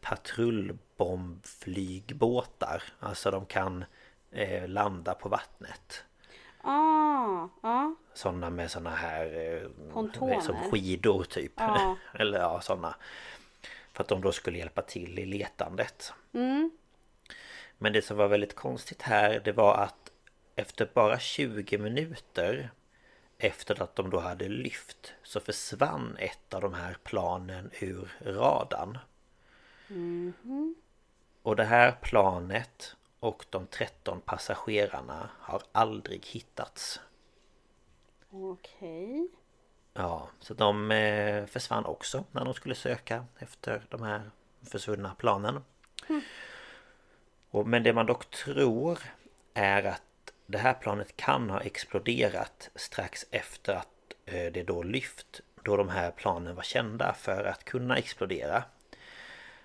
[0.00, 2.82] patrullbombflygbåtar.
[3.00, 3.84] Alltså de kan
[4.30, 6.04] eh, landa på vattnet.
[6.60, 7.94] Ah, ah.
[8.14, 9.24] Sådana med sådana här...
[9.24, 10.40] Eh, Pontoner.
[10.40, 11.52] Som skidor typ.
[11.56, 11.94] Ah.
[12.14, 12.94] Eller ja, sådana.
[13.92, 16.12] För att de då skulle hjälpa till i letandet.
[16.32, 16.70] Mm.
[17.78, 20.12] Men det som var väldigt konstigt här det var att
[20.54, 22.70] efter bara 20 minuter
[23.38, 28.98] efter att de då hade lyft så försvann ett av de här planen ur radarn.
[29.88, 30.74] Mhm.
[31.42, 37.00] Och det här planet och de 13 passagerarna har aldrig hittats.
[38.30, 39.28] Okej.
[39.92, 44.30] Ja, så de eh, försvann också när de skulle söka efter de här
[44.62, 45.64] försvunna planen.
[47.50, 48.98] Och, men det man dock tror
[49.54, 50.02] är att
[50.46, 53.88] det här planet kan ha exploderat strax efter att
[54.26, 58.64] eh, det då lyft då de här planen var kända för att kunna explodera.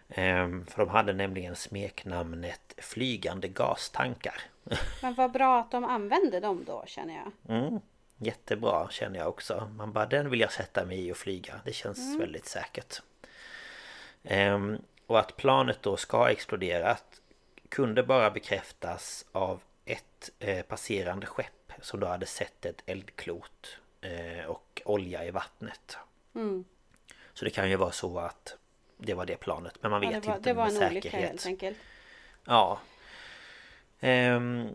[0.09, 4.41] Ehm, För de hade nämligen smeknamnet Flygande gastankar.
[5.01, 7.57] Men vad bra att de använde dem då känner jag.
[7.57, 7.79] Mm,
[8.17, 9.71] jättebra känner jag också.
[9.75, 11.61] Man bara den vill jag sätta mig i och flyga.
[11.65, 13.01] Det känns väldigt säkert.
[14.23, 14.77] Ehm,
[15.07, 17.20] och att planet då ska ha exploderat
[17.71, 24.45] kunde bara bekräftas av ett eh, passerande skepp som då hade sett ett eldklot eh,
[24.45, 25.97] och olja i vattnet.
[26.35, 26.65] Mm.
[27.33, 28.57] Så det kan ju vara så att
[28.97, 30.79] det var det planet men man Ja, vet det var, inte det var med en
[30.79, 31.03] säkerhet.
[31.05, 31.77] olycka helt enkelt.
[32.45, 32.79] Ja.
[33.99, 34.69] Ehm,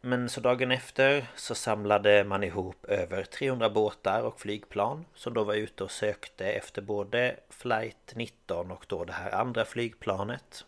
[0.00, 5.44] men så dagen efter så samlade man ihop över 300 båtar och flygplan som då
[5.44, 10.64] var ute och sökte efter både flight 19 och då det här andra flygplanet.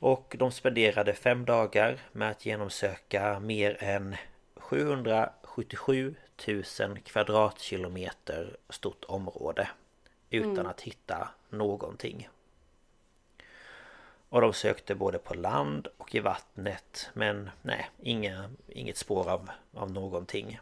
[0.00, 4.16] Och de spenderade fem dagar med att genomsöka mer än
[4.56, 6.14] 777
[6.48, 9.68] 000 kvadratkilometer stort område
[10.30, 12.28] utan att hitta någonting.
[14.28, 19.50] Och de sökte både på land och i vattnet men nej, inga, inget spår av,
[19.74, 20.60] av någonting.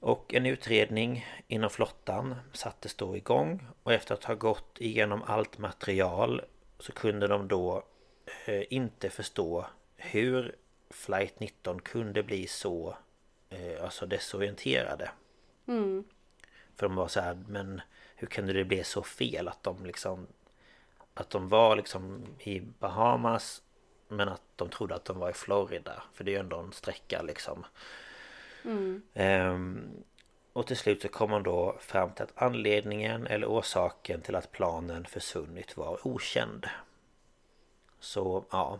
[0.00, 5.58] Och en utredning inom flottan sattes då igång och efter att ha gått igenom allt
[5.58, 6.42] material
[6.78, 7.82] så kunde de då
[8.44, 9.66] eh, inte förstå
[9.96, 10.56] hur
[10.90, 12.96] Flight 19 kunde bli så
[13.50, 15.10] eh, alltså desorienterade.
[15.66, 16.04] Mm.
[16.76, 17.80] För de var så här, men
[18.16, 20.26] hur kunde det bli så fel att de liksom
[21.14, 23.62] Att de var liksom i Bahamas
[24.08, 26.72] Men att de trodde att de var i Florida För det är ju ändå en
[26.72, 27.66] sträcka liksom
[28.66, 29.02] Mm.
[29.14, 29.88] Ehm,
[30.56, 34.52] Och till slut så kom man då fram till att anledningen eller orsaken till att
[34.52, 36.66] planen försvunnit var okänd
[38.00, 38.78] Så ja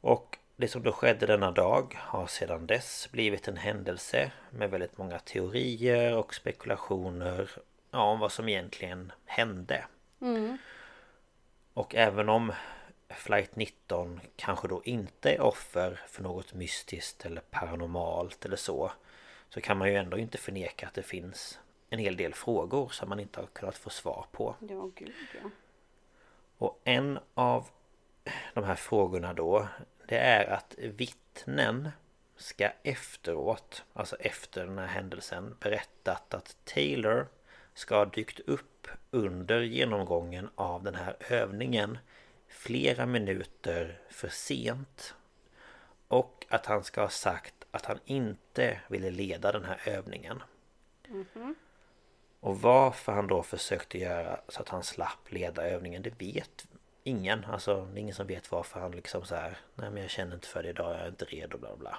[0.00, 4.98] Och det som då skedde denna dag har sedan dess blivit en händelse med väldigt
[4.98, 7.50] många teorier och spekulationer
[7.90, 9.84] ja, om vad som egentligen hände.
[10.20, 10.58] Mm.
[11.74, 12.52] Och även om
[13.08, 18.92] Flight 19 kanske då inte är offer för något mystiskt eller paranormalt eller så
[19.48, 23.08] Så kan man ju ändå inte förneka att det finns en hel del frågor som
[23.08, 24.56] man inte har kunnat få svar på.
[24.60, 25.50] Ja, gud ja.
[26.58, 27.68] Och en av
[28.54, 29.68] de här frågorna då
[30.08, 31.90] Det är att vittnen
[32.36, 37.26] ska efteråt, alltså efter den här händelsen berättat att Taylor
[37.74, 41.98] ska ha dykt upp under genomgången av den här övningen
[42.48, 45.14] flera minuter för sent.
[46.08, 50.42] Och att han ska ha sagt att han inte ville leda den här övningen.
[52.40, 56.66] Och varför han då försökte göra så att han slapp leda övningen det vet
[57.02, 57.44] ingen.
[57.44, 60.34] Alltså det är ingen som vet varför han liksom så här Nej men jag känner
[60.34, 61.98] inte för det idag, jag är inte redo bla bla.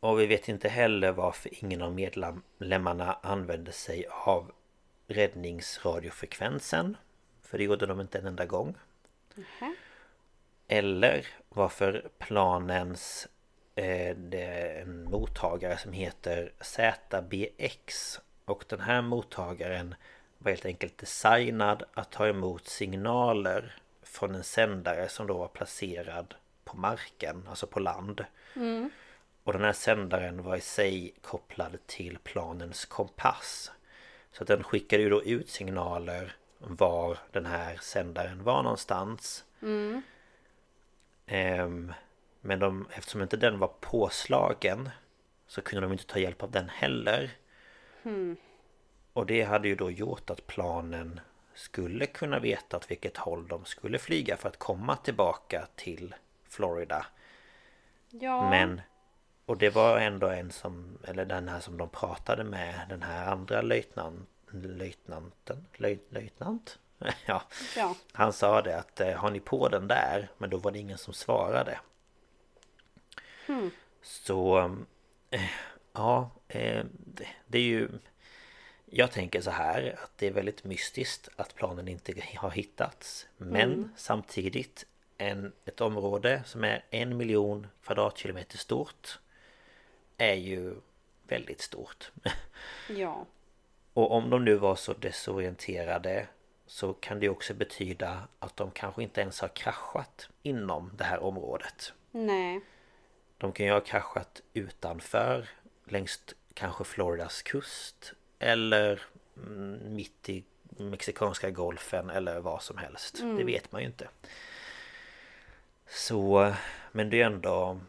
[0.00, 4.52] Och vi vet inte heller varför ingen av medlemmarna använde sig av
[5.06, 6.96] räddningsradiofrekvensen.
[7.42, 8.74] För det gjorde de inte en enda gång.
[10.68, 13.28] Eller varför planens
[13.74, 19.94] eh, mottagare som heter ZBX och den här mottagaren
[20.38, 26.34] var helt enkelt designad att ta emot signaler från en sändare som då var placerad
[26.64, 28.24] på marken, alltså på land.
[29.44, 33.72] Och den här sändaren var i sig kopplad till planens kompass.
[34.32, 39.44] Så att den skickade ju då ut signaler var den här sändaren var någonstans.
[39.62, 40.02] Ehm,
[42.40, 44.90] men de, eftersom inte den var påslagen
[45.46, 47.30] så kunde de inte ta hjälp av den heller.
[49.12, 51.20] Och det hade ju då gjort att planen
[51.54, 56.14] skulle kunna veta åt vilket håll de skulle flyga för att komma tillbaka till
[56.48, 57.06] Florida.
[58.10, 58.80] Ja, Men
[59.46, 63.26] Och det var ändå en som Eller den här som de pratade med Den här
[63.26, 66.78] andra löjtnant Löjtnanten Löj, Löjtnant?
[67.26, 67.42] Ja
[67.76, 67.96] ja.
[68.12, 70.28] Han sa det att eh, har ni på den där?
[70.38, 71.78] Men då var det ingen som svarade
[74.02, 74.58] Så
[75.30, 75.50] eh,
[75.92, 76.84] Ja eh,
[77.46, 77.88] det, är ju
[78.84, 83.90] Jag tänker så här att det är väldigt mystiskt att planen inte har hittats Men
[83.96, 84.86] samtidigt
[85.18, 89.18] en, ett område som är en miljon kvadratkilometer stort
[90.18, 90.74] är ju
[91.28, 92.10] väldigt stort.
[92.88, 93.26] Ja.
[93.92, 96.26] Och om de nu var så desorienterade
[96.66, 101.22] så kan det också betyda att de kanske inte ens har kraschat inom det här
[101.22, 101.92] området.
[102.10, 102.60] Nej.
[103.38, 105.48] De kan ju ha kraschat utanför
[105.84, 106.20] längs
[106.54, 109.02] kanske Floridas kust eller
[109.36, 113.20] mm, mitt i Mexikanska golfen eller vad som helst.
[113.36, 114.08] Det vet man ju inte.
[115.86, 116.52] Så,
[116.92, 117.80] men det är ändå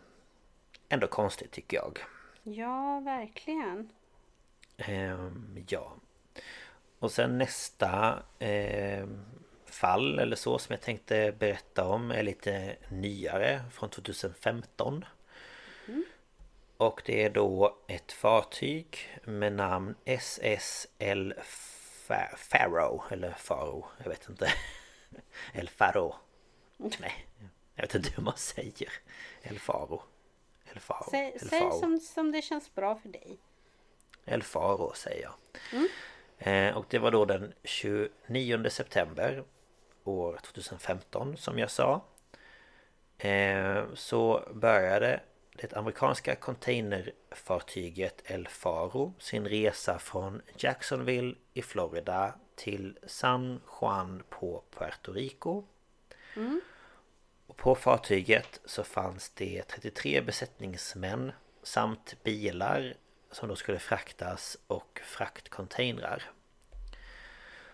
[0.90, 2.00] ändå konstigt tycker jag.
[2.44, 3.90] Ja, verkligen.
[4.78, 5.94] Ehm, ja.
[7.00, 9.26] Och sen nästa ehm,
[9.66, 15.06] fall eller så som jag tänkte berätta om är lite nyare från 2015.
[16.78, 21.34] Och det är då ett fartyg med namn SSL
[22.08, 24.54] Fa- Faro eller Faro, jag vet inte.
[25.54, 26.16] El Faro.
[26.78, 27.28] Nej,
[27.76, 28.92] jag vet inte hur man säger.
[29.42, 30.04] El Faro.
[30.74, 31.08] El Faro.
[31.12, 31.80] Säg, El säg Faro.
[31.80, 33.38] som, som det känns bra för dig.
[34.26, 35.34] El Faro säger jag.
[35.82, 35.86] Eh,
[36.76, 39.44] och det var då den 29 september
[40.04, 42.02] år 2015 som jag sa.
[43.18, 45.20] Eh, så började
[45.52, 54.64] det amerikanska containerfartyget El Faro sin resa från Jacksonville i Florida till San Juan på
[54.78, 55.64] Puerto Rico.
[57.48, 61.32] Och på fartyget så fanns det 33 besättningsmän
[61.64, 62.94] samt bilar
[63.32, 66.24] som då skulle fraktas och fraktcontainrar.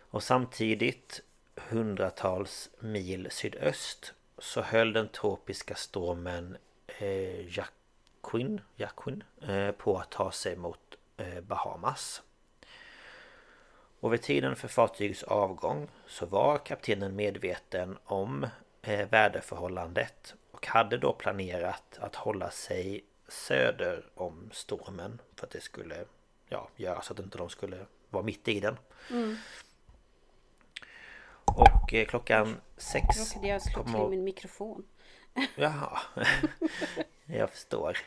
[0.10, 1.22] Och samtidigt
[1.56, 10.32] hundratals mil sydöst så höll den tropiska stormen eh, Jacquin, Jacquin eh, på att ta
[10.32, 12.22] sig mot eh, Bahamas.
[14.00, 18.48] Och vid tiden för fartygets avgång så var kaptenen medveten om
[18.82, 25.62] eh, väderförhållandet och hade då planerat att hålla sig söder om stormen för att det
[25.62, 26.06] skulle
[26.50, 28.78] ja, göra så att inte de skulle vara mitt i den.
[31.46, 34.84] Och eh, klockan sex Råkade jag slå kommer- till min mikrofon.
[35.56, 36.00] Jaha,
[37.26, 37.98] jag förstår.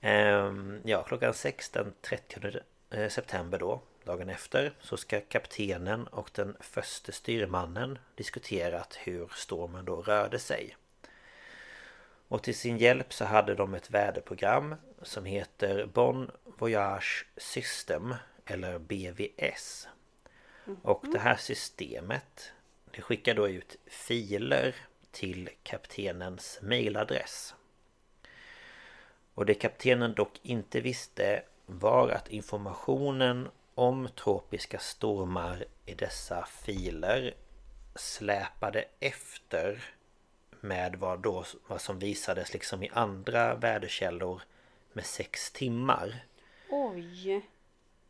[0.00, 2.60] Ehm, ja, klockan 6 den 30
[2.90, 9.84] eh, september då, dagen efter, så ska kaptenen och den första styrmannen diskuterat hur stormen
[9.84, 10.76] då rörde sig.
[12.28, 18.14] Och till sin hjälp så hade de ett väderprogram som heter Bon Voyage System
[18.46, 19.88] eller BVS.
[20.82, 22.52] Och det här systemet
[22.90, 24.74] det skickar då ut filer
[25.10, 27.54] till kaptenens mailadress.
[29.34, 37.34] Och det kaptenen dock inte visste var att informationen om tropiska stormar i dessa filer
[37.94, 39.84] släpade efter
[40.60, 44.42] med vad, då, vad som visades liksom i andra väderkällor
[44.98, 46.24] med sex timmar.
[46.70, 47.40] Oj.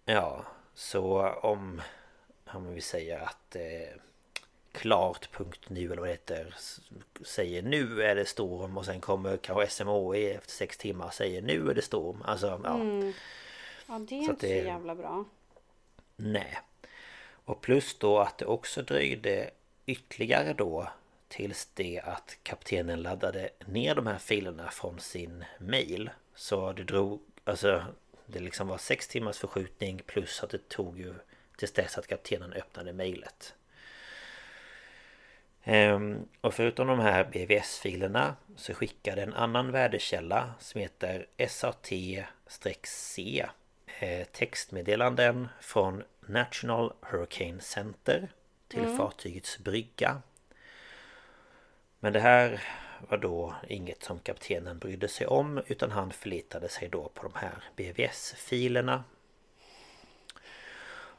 [0.04, 1.82] Ja, så om,
[2.46, 4.00] om vi säger att eh,
[4.72, 6.54] klart.nu eller vad det heter
[7.24, 11.70] säger nu är det storm och sen kommer kanske SMHI efter sex timmar säger nu
[11.70, 12.22] är det storm.
[12.24, 12.78] Alltså, ja.
[13.88, 15.24] Ja, det är Så inte det- så jävla bra.
[16.16, 16.58] Nej.
[17.44, 19.50] Och plus då att det också dröjde
[19.86, 20.88] ytterligare då
[21.28, 26.10] tills det att kaptenen laddade ner de här filerna från sin mail.
[26.38, 27.84] Så det drog, alltså
[28.26, 31.14] det liksom var sex timmars förskjutning plus att det tog ju
[31.56, 33.54] tills dess att kaptenen öppnade mejlet.
[35.64, 43.46] Ehm, och förutom de här BVS-filerna så skickade en annan värdekälla som heter SAT-C
[43.98, 48.28] eh, textmeddelanden från National Hurricane Center
[48.68, 50.22] till fartygets brygga.
[52.00, 52.62] Men det här
[53.08, 57.32] var då inget som kaptenen brydde sig om utan han förlitade sig då på de
[57.34, 59.04] här BVS-filerna.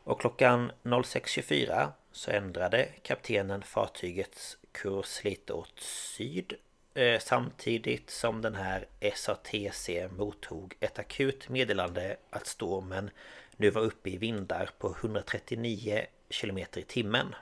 [0.03, 6.53] Och klockan 06.24 så ändrade kaptenen fartygets kurs lite åt syd
[6.93, 13.09] eh, Samtidigt som den här SATC mottog ett akut meddelande att stormen
[13.57, 16.05] nu var uppe i vindar på 139
[16.41, 17.36] km i timmen.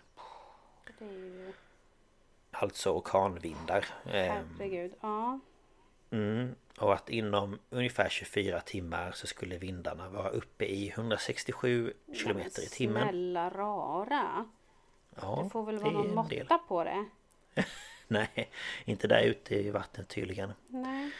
[0.99, 1.53] Det är ju...
[2.51, 3.85] Alltså orkanvindar.
[4.05, 4.93] Herregud.
[5.01, 5.39] Ja.
[6.09, 11.93] Mm, och att inom ungefär 24 timmar så skulle vindarna vara uppe i 167
[12.23, 13.03] km i timmen.
[13.03, 14.45] Snälla rara.
[15.21, 16.43] Ja, Det får väl vara någon en del.
[16.43, 17.05] måtta på det.
[18.07, 18.49] Nej,
[18.85, 20.53] inte där ute i vattnet tydligen.
[20.67, 21.11] Nej.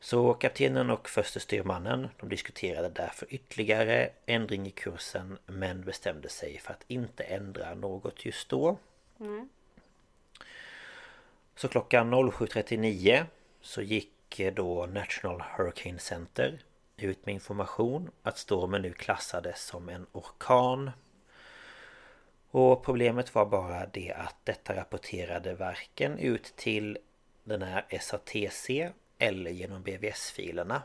[0.00, 6.58] Så kaptenen och förste styrmannen de diskuterade därför ytterligare ändring i kursen men bestämde sig
[6.58, 8.76] för att inte ändra något just då.
[9.16, 9.48] Nej.
[11.62, 13.24] Så klockan 07.39
[13.60, 16.58] så gick då National Hurricane Center
[16.96, 20.90] ut med information att stormen nu klassades som en orkan.
[22.50, 26.98] Och problemet var bara det att detta rapporterade varken ut till
[27.44, 30.82] den här SATC eller genom BVS-filerna.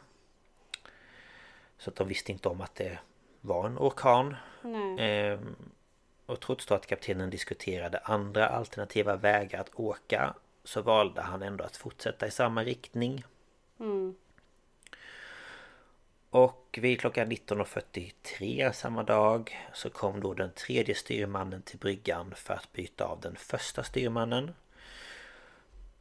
[1.77, 2.99] Så att de visste inte om att det
[3.41, 4.35] var en orkan.
[4.99, 5.55] Ehm,
[6.25, 10.33] och trots då att kaptenen diskuterade andra alternativa vägar att åka
[10.67, 13.23] så valde han ändå att fortsätta i samma riktning.
[13.79, 14.15] Mm.
[16.29, 22.53] Och vid klockan 19.43 samma dag så kom då den tredje styrmannen till bryggan för
[22.53, 24.53] att byta av den första styrmannen.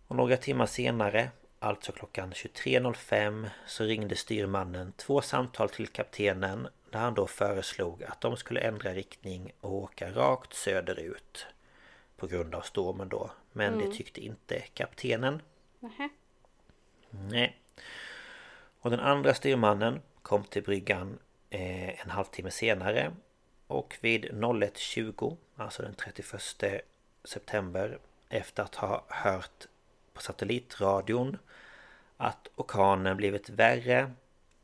[0.06, 6.98] Och några timmar senare, alltså klockan 23.05, så ringde styrmannen två samtal till kaptenen där
[6.98, 11.46] han då föreslog att de skulle ändra riktning och åka rakt söderut.
[12.16, 13.30] På grund av stormen då.
[13.52, 15.42] Men det tyckte inte kaptenen.
[15.80, 16.08] Nähä.
[17.10, 17.56] Nej.
[18.80, 21.18] Och den andra styrmannen kom till bryggan
[21.50, 23.12] eh, en halvtimme senare.
[23.66, 26.84] Och vid 01.20, alltså den 31
[27.24, 27.98] september,
[28.28, 29.66] efter att ha hört
[30.12, 31.38] på satellitradion
[32.16, 34.12] att orkanen blivit värre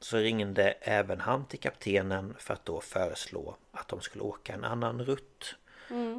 [0.01, 4.65] så ringde även han till kaptenen för att då föreslå att de skulle åka en
[4.65, 5.57] annan rutt.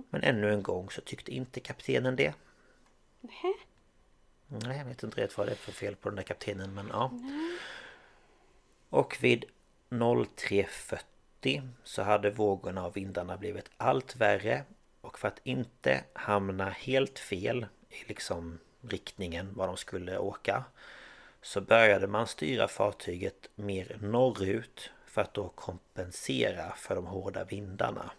[0.10, 2.34] Men ännu en gång så tyckte inte kaptenen det.
[3.22, 3.54] Nähä.
[4.48, 6.88] Nej, jag vet inte rätt vad det är för fel på den där kaptenen men
[6.92, 7.12] ja.
[8.90, 9.46] Och vid
[9.90, 14.64] 03.40 så hade vågorna och vindarna blivit allt värre.
[15.02, 20.64] Och för att inte hamna helt fel i liksom riktningen var de skulle åka.
[21.42, 28.12] Så började man styra fartyget mer norrut för att då kompensera för de hårda vindarna.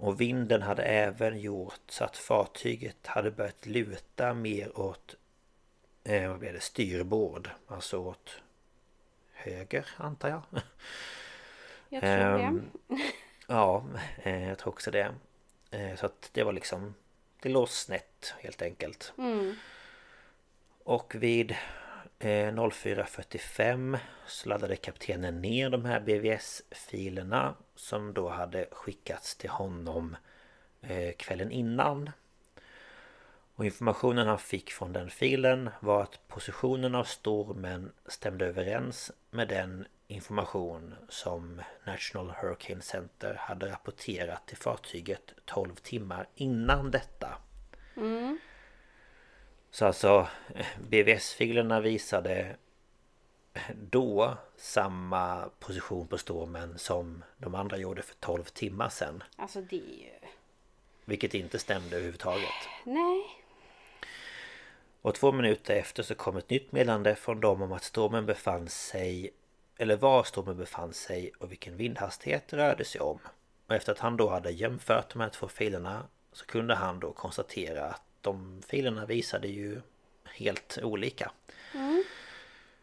[0.00, 5.14] Och vinden hade även gjort så att fartyget hade börjat luta mer åt
[6.04, 7.50] eh, vad blir det, styrbord.
[7.66, 8.30] Alltså åt
[9.32, 10.42] höger antar jag.
[11.88, 12.44] Jag tror det.
[12.44, 12.70] Ehm,
[13.46, 13.84] Ja,
[14.22, 15.14] eh, jag tror också det.
[15.70, 16.94] Eh, Så att det var liksom
[17.42, 19.12] Det låg snett helt enkelt.
[19.18, 19.54] Mm.
[20.84, 21.54] Och vid
[22.20, 30.16] 04.45 så laddade kaptenen ner de här BVS-filerna som då hade skickats till honom
[30.82, 32.10] eh, kvällen innan.
[33.54, 39.48] Och informationen han fick från den filen var att positionen av stormen stämde överens med
[39.48, 47.38] den information som National Hurricane Center hade rapporterat till fartyget 12 timmar innan detta.
[47.96, 48.38] Mm.
[49.70, 50.28] Så alltså
[50.78, 52.56] BVS-filerna visade
[53.74, 59.22] då samma position på stormen som de andra gjorde för 12 timmar sedan.
[59.36, 60.28] Alltså det är ju...
[61.04, 62.68] Vilket inte stämde överhuvudtaget.
[62.84, 63.22] Nej.
[65.02, 68.68] Och två minuter efter så kom ett nytt meddelande från dem om att stormen befann
[68.68, 69.30] sig
[69.78, 73.18] Eller var stormen befann sig och vilken vindhastighet det rörde sig om.
[73.66, 77.12] Och efter att han då hade jämfört de här två filerna Så kunde han då
[77.12, 79.80] konstatera att de filerna visade ju
[80.24, 81.30] helt olika.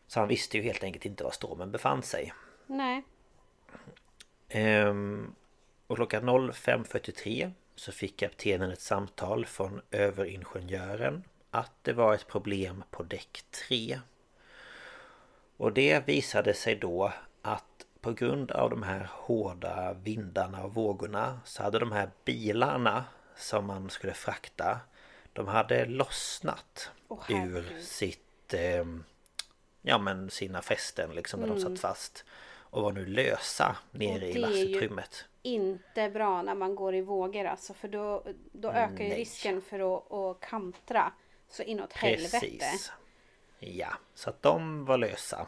[0.08, 2.34] Så han visste ju helt enkelt inte var stormen befann sig.
[2.66, 3.04] Nej.
[4.50, 5.36] Ehm,
[5.88, 12.84] och klockan 05.43 så fick kaptenen ett samtal från överingenjören att det var ett problem
[12.92, 14.00] på däck 3.
[15.58, 21.40] Och det visade sig då att på grund av de här hårda vindarna och vågorna
[21.46, 24.80] så hade de här bilarna som man skulle frakta
[25.38, 28.86] de hade lossnat Åh, ur sitt eh,
[29.82, 32.26] Ja men sina fästen liksom där de satt fast
[32.70, 34.18] Och var nu lösa nere Mm.
[34.18, 37.74] I det är ju- lastutrymmet Inte bra när man går i vågor alltså.
[37.74, 39.18] För då, då ökar ju Mm, Nej.
[39.20, 41.14] risken för att, att kantra.
[41.50, 42.40] Så inåt helvete.
[42.40, 42.92] Precis
[43.60, 45.48] Ja, så att de var lösa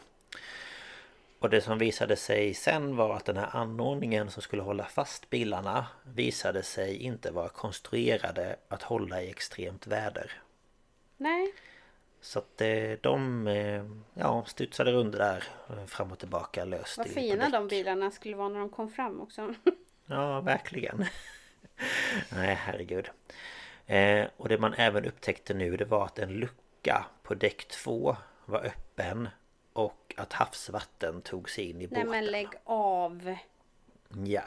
[1.39, 5.29] Och det som visade sig sen var att den här anordningen som skulle hålla fast
[5.29, 10.31] bilarna Visade sig inte vara konstruerade att hålla i extremt väder
[11.17, 11.53] Nej.
[12.21, 17.07] Så att eh, de eh, ja, studsade runt där eh, fram och tillbaka löst Vad
[17.07, 19.53] fina de bilarna skulle vara när de kom fram också.
[20.11, 21.05] Ja, verkligen.
[22.29, 23.09] Nej, herregud.
[24.37, 28.15] Och det man även upptäckte nu det var att en lucka på däck 2
[28.45, 29.29] var öppen
[29.79, 32.09] och att havsvatten tog sig in i Nej båten.
[32.09, 33.35] men lägg av.
[34.25, 34.43] Ja.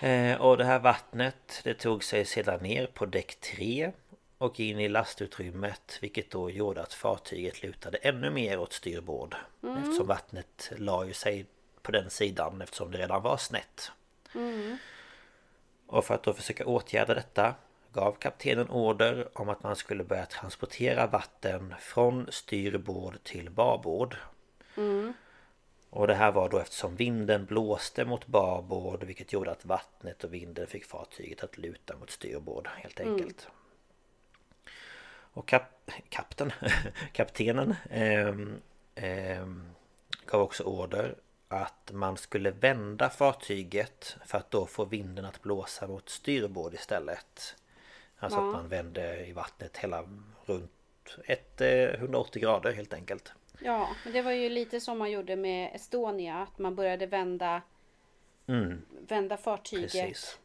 [0.00, 3.92] Eh, och det här vattnet det tog sig sedan ner på däck 3
[4.38, 9.36] och in i lastutrymmet vilket då gjorde att fartyget lutade ännu mer åt styrbord.
[9.78, 11.46] Eftersom vattnet la ju sig
[11.82, 13.92] på den sidan eftersom det redan var snett.
[15.86, 17.54] Och för att då försöka åtgärda detta
[17.92, 24.16] gav kaptenen order om att man skulle börja transportera vatten från styrbord till babord.
[24.76, 25.12] Mm.
[25.90, 30.34] Och det här var då eftersom vinden blåste mot babord vilket gjorde att vattnet och
[30.34, 33.48] vinden fick fartyget att luta mot styrbord helt enkelt.
[35.32, 36.52] Och kap, kapten,
[37.12, 38.28] kaptenen eh,
[38.94, 39.46] eh,
[40.26, 41.16] gav också order
[41.48, 47.56] att man skulle vända fartyget för att då få vinden att blåsa mot styrbord istället.
[48.20, 48.46] Alltså Ja.
[48.46, 50.08] att man vände i vattnet hela
[50.46, 50.70] runt
[51.26, 51.68] ett, eh,
[52.00, 53.32] 180 grader helt enkelt.
[53.62, 56.36] Ja, men det var ju lite som man gjorde med Estonia.
[56.36, 57.62] Att man började vända,
[58.46, 59.92] Mm, vända fartyget.
[59.92, 60.38] precis.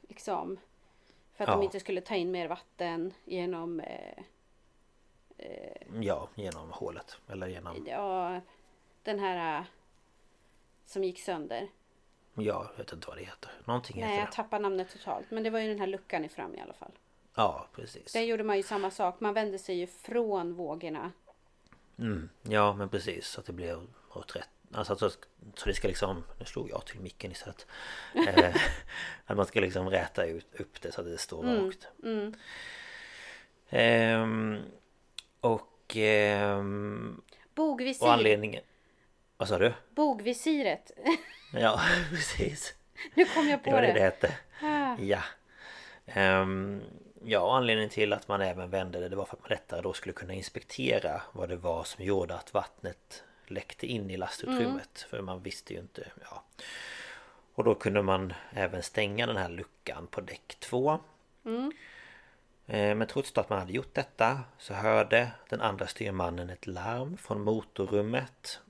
[0.00, 0.58] Liksom.
[1.36, 1.54] För att Ja.
[1.56, 4.22] de inte skulle ta in mer vatten genom eh,
[6.00, 7.18] Ja, genom hålet.
[7.28, 7.86] Eller genom...
[7.86, 8.40] ja,
[9.02, 9.64] den här eh,
[10.86, 11.68] som gick sönder.
[12.34, 13.50] Ja, jag vet inte vad det heter.
[13.64, 14.32] Någonting Nej, heter jag det.
[14.32, 15.30] tappar namnet totalt.
[15.30, 16.92] Men det var ju den här luckan i fram i alla fall.
[17.38, 18.12] Ja, precis.
[18.12, 19.20] Där gjorde man ju samma sak.
[19.20, 21.12] Man vände sig ju från vågorna.
[21.98, 23.26] Mm, ja, men precis.
[23.26, 23.80] Så att det blir
[24.14, 24.48] åt rätt.
[24.72, 25.10] Alltså så,
[25.54, 26.24] så det ska liksom...
[26.38, 27.66] Nu slog jag till micken istället.
[28.14, 28.56] eh,
[29.26, 31.88] att man ska liksom räta ut, upp det så att det står rakt.
[32.04, 32.34] Mm.
[33.68, 34.58] Ehm,
[35.40, 35.96] och...
[35.96, 37.22] ehm,
[37.54, 38.06] Bogvisir.
[38.06, 38.62] och anledningen...
[39.36, 39.72] Vad sa du?
[39.94, 40.90] Bogvisiret.
[41.52, 41.80] Ja,
[42.10, 42.74] precis.
[43.14, 44.00] nu kom jag på Det var det det det.
[44.00, 44.34] hette.
[44.62, 44.96] Ah.
[44.98, 45.22] Ja.
[47.30, 49.92] Ja, anledningen till att man även vände det, det var för att man lättare då
[49.92, 55.06] skulle kunna inspektera vad det var som gjorde att vattnet läckte in i lastutrymmet.
[55.10, 56.42] För man visste ju inte, ja.
[57.54, 61.00] Och då kunde man även stänga den här luckan på däck 2.
[62.66, 67.16] Eh, Men trots att man hade gjort detta så hörde den andra styrmannen ett larm
[67.16, 68.60] från motorrummet.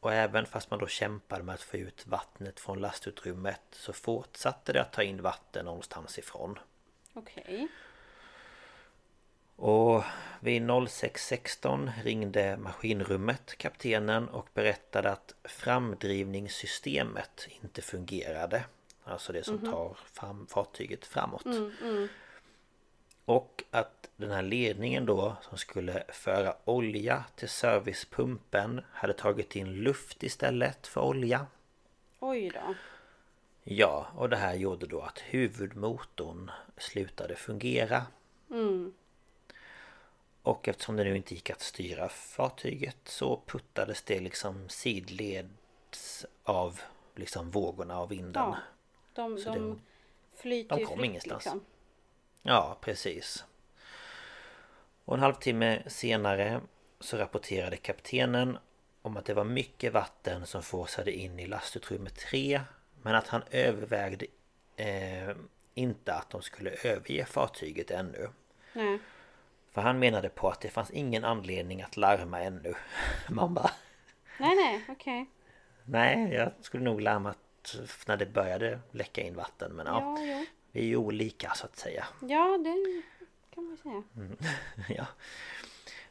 [0.00, 4.72] Och även fast man då kämpade med att få ut vattnet från lastutrymmet så fortsatte
[4.72, 6.58] det att ta in vatten någonstans ifrån.
[7.14, 7.68] Okej.
[9.58, 10.02] Och
[10.40, 18.64] vid 06.16 ringde maskinrummet kaptenen och berättade att framdrivningssystemet inte fungerade.
[19.04, 21.46] Alltså det som tar fram fartyget framåt.
[23.24, 29.72] Och att den här ledningen då som skulle föra olja till servicepumpen hade tagit in
[29.72, 31.46] luft istället för olja.
[32.20, 32.74] Oj då.
[33.64, 38.06] Ja, och det här gjorde då att huvudmotorn slutade fungera.
[40.48, 46.80] Och eftersom det nu inte gick att styra fartyget så puttades det liksom sidleds av
[47.14, 48.42] liksom vågorna och vinden.
[48.42, 48.56] Ja.
[49.14, 49.80] De, Så de det-
[50.40, 51.44] flyter de kom ingenstans.
[51.44, 51.64] liksom.
[52.42, 53.44] Ja, precis.
[55.04, 56.60] Och en halvtimme senare
[57.00, 58.58] så rapporterade kaptenen
[59.02, 62.60] om att det var mycket vatten som forsade in i lastutrymme 3
[63.02, 64.26] men att han övervägde
[64.76, 65.36] eh,
[65.74, 68.28] inte att de skulle överge fartyget ännu.
[68.72, 68.98] Nej.
[69.72, 72.74] För han menade på att det fanns ingen anledning att larma ännu.
[73.28, 73.70] Man bara
[74.38, 75.26] Nej, nej, okej.
[75.84, 77.38] Nej, jag skulle nog larmat
[78.06, 80.44] när det började läcka in vatten men ja, Ja, jo.
[80.72, 82.06] vi är ju olika så att säga.
[82.20, 83.02] Ja, det
[83.54, 84.02] kan man säga.
[84.98, 85.06] ja.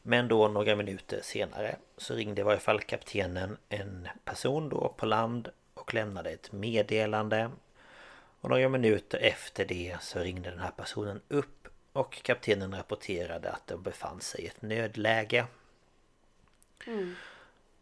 [0.01, 5.05] Men då några minuter senare så ringde i varje fall kaptenen en person då på
[5.05, 7.51] land och lämnade ett meddelande.
[8.41, 11.57] Och några minuter efter det så ringde den här personen upp
[11.98, 15.45] och kaptenen rapporterade att de befann sig i ett nödläge.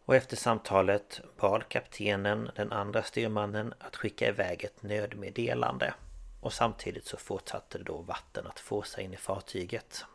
[0.05, 5.93] Och efter samtalet bad kaptenen den andra styrmannen att skicka iväg ett nödmeddelande.
[6.41, 10.05] Och samtidigt så fortsatte då vatten att forsa in i fartyget.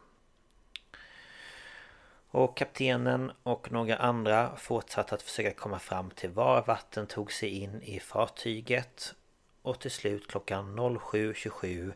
[2.31, 7.49] Och kaptenen och några andra fortsatte att försöka komma fram till var vatten tog sig
[7.49, 9.15] in i fartyget.
[9.63, 11.93] Och till slut klockan 07.27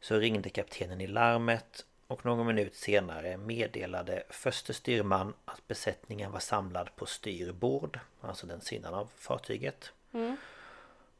[0.00, 6.40] så ringde kaptenen i larmet och någon minut senare meddelade förste styrman att besättningen var
[6.40, 9.92] samlad på styrbord, alltså den sidan av fartyget.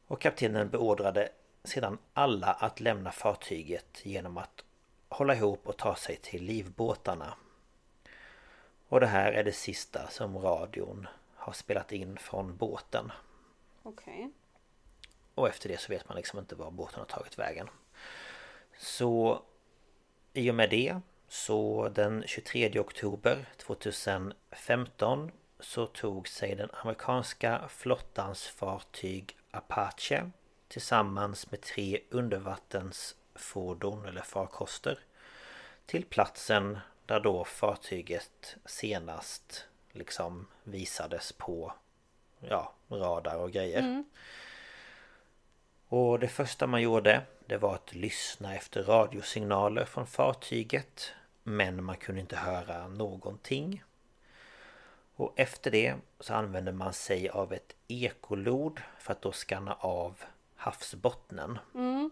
[0.07, 1.29] Och kaptenen beordrade
[1.63, 4.63] sedan alla att lämna fartyget genom att
[5.09, 7.33] hålla ihop och ta sig till livbåtarna.
[8.87, 13.11] Och det här är det sista som radion har spelat in från båten.
[13.83, 14.31] Okej.
[15.35, 17.69] Och efter det så vet man liksom inte var båten har tagit vägen.
[18.81, 19.41] Så
[20.33, 28.47] i och med det så den 23 oktober 2015 så tog sig den amerikanska flottans
[28.47, 30.31] fartyg Apache
[30.67, 34.99] tillsammans med tre undervattensfordon eller farkoster
[35.85, 41.73] till platsen där då fartyget senast liksom visades på
[42.39, 43.79] ja, radar och grejer.
[43.79, 44.03] Mm.
[45.91, 51.13] Och det första man gjorde det var att lyssna efter radiosignaler från fartyget
[51.43, 53.83] men man kunde inte höra någonting.
[55.15, 60.23] Och efter det så använde man sig av ett ekolod för att då skanna av
[60.55, 61.59] havsbottnen.
[61.75, 62.09] Mm.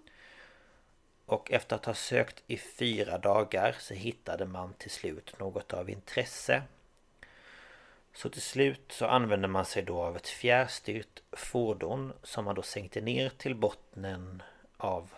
[1.25, 5.89] Och efter att ha sökt i fyra dagar så hittade man till slut något av
[5.89, 6.63] intresse.
[8.14, 12.62] Så till slut så använde man sig då av ett fjärrstyrt fordon som man då
[12.62, 14.43] sänkte ner till bottnen
[14.78, 15.14] av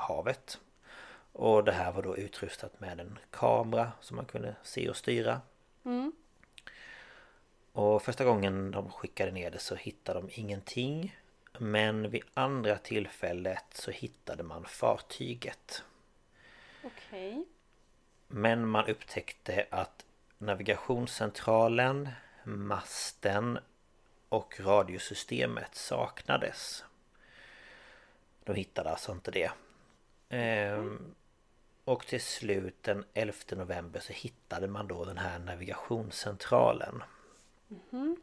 [0.00, 0.60] havet.
[1.32, 5.40] Och det här var då utrustat med en kamera som man kunde se och styra.
[5.84, 6.12] Mm.
[7.72, 11.16] Och första gången de skickade ner det så hittade de ingenting.
[11.58, 15.82] Men vid andra tillfället så hittade man fartyget.
[16.84, 17.30] Okej.
[17.30, 17.44] Okay.
[18.28, 20.05] Men man upptäckte att
[20.38, 22.08] navigationscentralen,
[22.44, 23.58] masten
[24.28, 26.84] och radiosystemet saknades.
[28.44, 29.50] De hittade alltså inte det.
[30.28, 31.14] Ehm,
[31.84, 37.02] och till slut den 11 november så hittade man då den här navigationscentralen.
[37.92, 38.16] Mm.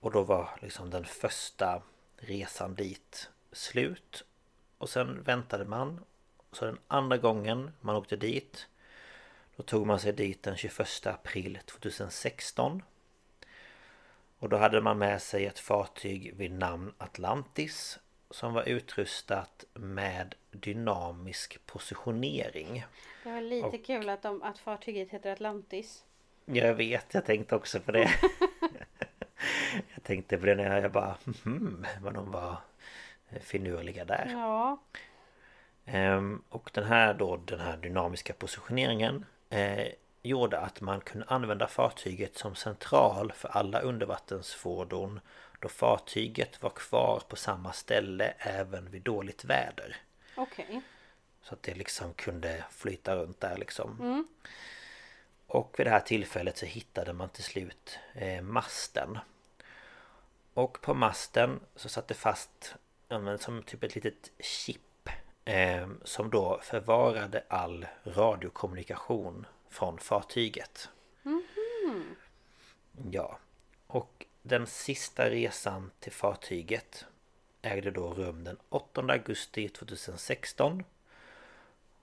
[0.00, 1.82] Och då var liksom den första
[2.16, 4.24] resan dit slut.
[4.78, 6.04] Och sen väntade man.
[6.52, 8.68] Så den andra gången man åkte dit
[9.56, 12.82] Då tog man sig dit den 21 april 2016
[14.38, 17.98] Och då hade man med sig ett fartyg vid namn Atlantis
[18.30, 22.84] Som var utrustat med dynamisk positionering
[23.24, 26.04] Det var lite Och- kul att, de, att fartyget heter Atlantis.
[26.44, 28.10] Jag vet, jag tänkte också på det
[29.94, 32.56] Jag tänkte på det när jag bara hmm, vad de var
[33.40, 34.82] finurliga där Ja.
[35.84, 39.88] Ehm, Och den här då, den här dynamiska positioneringen eh,
[40.22, 45.20] Gjorde att man kunde använda fartyget som central för alla undervattensfordon
[45.60, 49.96] Då fartyget var kvar på samma ställe även vid dåligt väder
[50.36, 50.82] Okej.
[51.42, 54.26] Så att det liksom kunde flyta runt där liksom Mm.
[55.46, 59.18] Och vid det här tillfället så hittade man till slut eh, masten
[60.54, 62.74] Och på masten så satt det fast
[63.08, 64.80] ja, men som typ ett litet chip
[65.46, 70.88] eh, Som då förvarade all radiokommunikation från fartyget.
[73.10, 73.38] Ja
[73.86, 77.04] Och den sista resan till fartyget
[77.62, 80.84] ägde då rum den 8 augusti 2016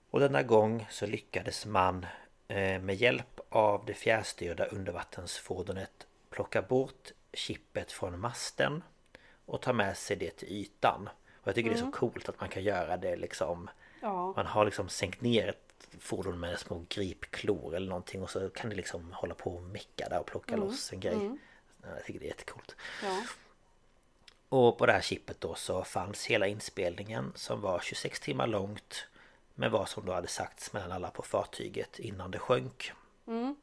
[0.10, 2.06] och denna gång så lyckades man
[2.48, 8.84] eh, med hjälp av det fjärrstyrda undervattensfordonet plocka bort chippet från masten
[9.46, 11.10] och ta med sig det till ytan.
[11.44, 13.70] Och jag tycker det är så coolt att man kan göra det liksom
[14.04, 14.34] Ja.
[14.36, 18.70] Man har liksom sänkt ner ett fordon med små gripklor eller någonting och så kan
[18.70, 21.32] det liksom hålla på och mecka där och plocka loss en grej.
[21.82, 22.76] Ja, Jag tycker det är jättecoolt.
[23.04, 23.22] Ja.
[24.50, 29.08] Och på det här chippet då så fanns hela inspelningen som var 26 timmar långt
[29.56, 32.92] med vad som då hade sagts mellan alla på fartyget innan det sjönk.
[33.28, 33.56] Mm.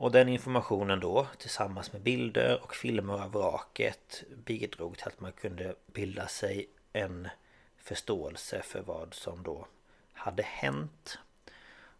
[0.00, 5.32] Och den informationen då tillsammans med bilder och filmer av vraket bidrog till att man
[5.32, 7.28] kunde bilda sig en
[7.78, 9.66] förståelse för vad som då
[10.12, 11.18] hade hänt.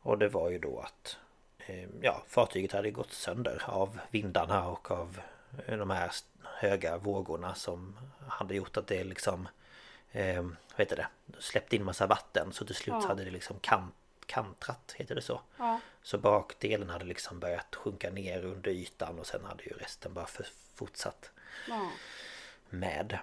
[0.02, 1.16] Och det var ju då att
[1.58, 5.20] eh, ja, fartyget hade gått sönder av vindarna och av
[5.66, 6.10] eh, de här
[6.42, 7.96] höga vågorna som
[8.28, 9.48] hade gjort att det liksom
[10.12, 11.06] eh, vad heter det?
[11.38, 13.08] Släppte in massa vatten så till slut Ja.
[13.08, 13.94] hade det liksom kant,
[14.30, 15.40] kantrat, heter det så?
[15.56, 15.80] Ja.
[16.02, 20.26] Så bakdelen hade liksom börjat sjunka ner under ytan och sen hade ju resten bara
[20.26, 21.30] för, fortsatt
[21.68, 21.90] Ja.
[22.70, 23.18] med.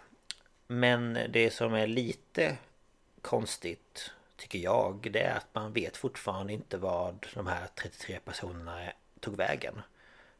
[0.67, 2.57] Men det som är lite
[3.21, 8.91] konstigt tycker jag det är att man vet fortfarande inte vad de här 33 personerna
[9.19, 9.81] tog vägen.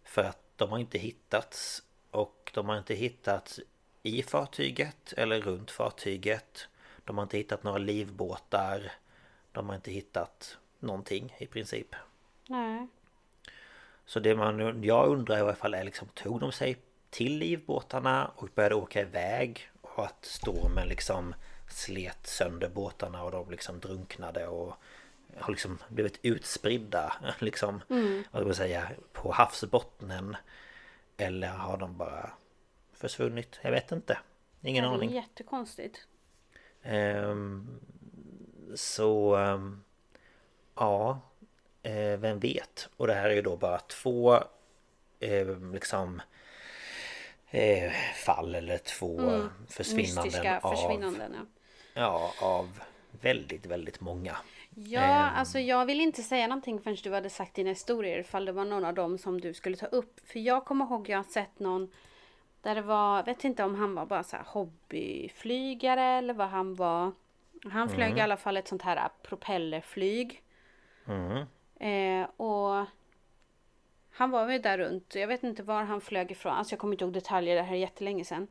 [0.03, 3.59] För att de har inte hittats och de har inte hittats
[4.03, 6.67] i fartyget eller runt fartyget.
[7.05, 8.91] De har inte hittat några livbåtar.
[9.57, 11.95] De har inte hittat någonting i princip.
[12.47, 12.87] Nej.
[14.05, 16.77] Så det man, jag undrar i alla fall är liksom Tog de sig
[17.09, 21.35] till livbåtarna och började åka iväg Och att stormen liksom
[21.69, 24.73] slet sönder båtarna och de liksom drunknade och
[25.37, 27.81] har liksom blivit utspridda liksom
[28.31, 30.35] vad ska man säga på havsbottnen
[31.17, 32.31] Eller har de bara
[32.93, 33.59] försvunnit?
[33.61, 34.17] Jag vet inte
[34.61, 36.07] Ingen Ja, det är aning jättekonstigt.
[36.83, 37.79] Ehm,
[38.75, 39.83] Så ehm,
[40.75, 41.19] Ja
[41.83, 42.89] eh, Vem vet?
[42.97, 44.35] Och det här är ju då bara två
[45.19, 46.21] eh, liksom
[47.49, 47.91] eh,
[48.25, 51.35] fall eller två försvinnanden Mystiska av försvinnanden.
[51.35, 51.45] Ja.
[51.93, 52.79] Ja, av
[53.21, 54.37] väldigt, väldigt många.
[54.75, 55.35] Ja, Ehm.
[55.35, 58.65] alltså jag vill inte säga någonting förrän du hade sagt dina historier ifall det var
[58.65, 60.19] någon av dem som du skulle ta upp.
[60.27, 61.91] För jag kommer ihåg jag har sett någon
[62.61, 66.75] Där det var, vet inte om han var bara så här hobbyflygare eller vad han
[66.75, 67.11] var.
[67.71, 68.17] Han flög Mm.
[68.17, 70.43] i alla fall ett sånt här propellerflyg.
[71.07, 71.45] Mm.
[71.79, 72.85] Eh, och
[74.11, 75.15] han var ju där runt.
[75.15, 76.53] Jag vet inte var han flög ifrån.
[76.53, 77.55] Alltså jag kommer inte ihåg detaljer.
[77.55, 78.47] Det här är jättelänge sedan.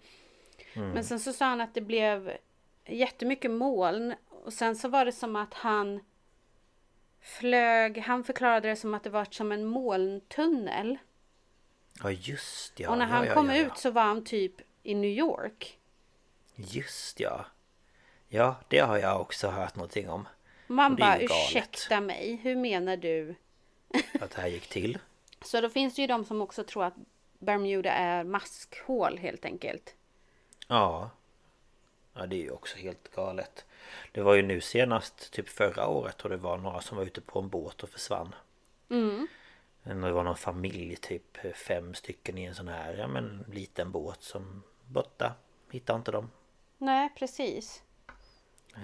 [0.75, 0.91] Mm.
[0.91, 2.37] Men sen så sa han att det blev
[2.85, 4.15] jättemycket moln.
[4.29, 6.01] Och sen så var det som att han
[7.21, 7.99] flög.
[7.99, 10.99] Han förklarade det som att det var som en molntunnel.
[12.03, 12.91] Ja just ja.
[12.91, 13.67] och när han ja, kom ja, ja.
[13.67, 15.79] ut så var han typ i New York.
[16.55, 17.47] Just ja.
[18.29, 20.29] Ja, det har jag också hört någonting om.
[20.67, 22.41] Man bara ursäkta mig.
[22.43, 23.35] Hur menar du?
[24.21, 24.99] Att det här gick till.
[25.43, 26.95] Så då finns det ju de som också tror att
[27.39, 29.95] Bermuda är maskhål helt enkelt.
[30.69, 31.11] Ja.
[32.15, 33.65] Ja, det är ju också helt galet.
[34.13, 37.21] Det var ju nu senast, typ förra året, och det var några som var ute
[37.21, 38.35] på en båt och försvann.
[38.91, 39.29] Mm.
[39.83, 44.23] Det var någon familj, typ fem stycken i en sån här, ja men liten båt
[44.23, 45.35] som borta.
[45.71, 46.31] Hittar inte dem.
[46.79, 47.83] Nej, precis.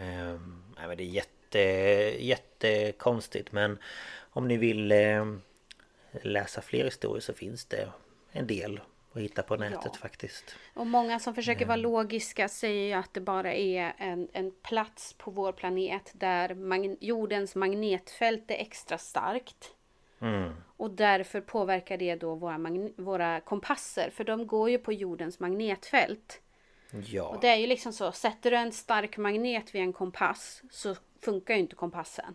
[0.00, 1.58] Ehm, nej men det är jätte,
[2.24, 3.78] jättekonstigt men
[4.30, 5.40] om ni vill ehm,
[6.22, 7.88] läsa fler historier så finns det
[8.32, 8.80] en del
[9.12, 9.98] att hitta på nätet Ja.
[10.00, 10.56] faktiskt.
[10.74, 15.12] Och många som försöker vara logiska säger ju att det bara är en, en plats
[15.18, 19.74] på vår planet där mag- jordens magnetfält är extra starkt.
[20.20, 20.52] Mm.
[20.76, 22.58] Och därför påverkar det då våra,
[22.96, 24.10] våra kompasser.
[24.10, 26.40] För de går ju på jordens magnetfält.
[27.06, 30.62] Ja, Och det är ju liksom så, sätter du en stark magnet vid en kompass
[30.70, 32.34] så funkar ju inte kompassen.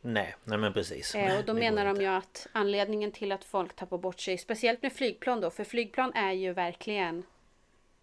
[0.00, 1.14] nej, nej men precis.
[1.14, 2.02] Eh, och då menar de inte.
[2.02, 6.12] ju att anledningen till att folk tappar bort sig, speciellt med flygplan då, för flygplan
[6.14, 7.22] är ju verkligen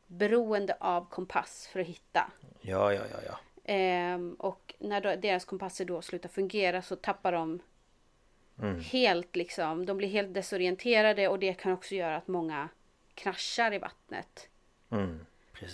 [0.07, 2.31] beroende av kompass för att hitta.
[2.61, 3.39] Ja, ja, ja, ja.
[3.73, 7.59] Ehm, och när då, deras kompasser då slutar fungera så tappar de
[8.61, 8.79] Mm.
[8.81, 12.69] helt liksom, de blir helt desorienterade och det kan också göra att många
[13.13, 14.47] kraschar i vattnet.
[14.89, 15.25] Mm.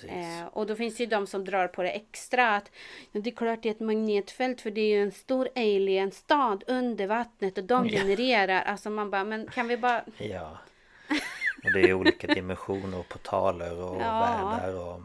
[0.07, 2.71] Eh, och då finns det ju de som drar på det extra att
[3.11, 7.07] det är klart det är ett magnetfält för det är ju en stor alienstad under
[7.07, 7.99] vattnet och de Ja.
[7.99, 8.61] genererar.
[8.61, 10.03] Alltså man bara, men kan vi bara...
[10.17, 10.57] Ja.
[11.63, 14.19] Och det är olika dimensioner och portaler och Ja.
[14.19, 15.01] världar och...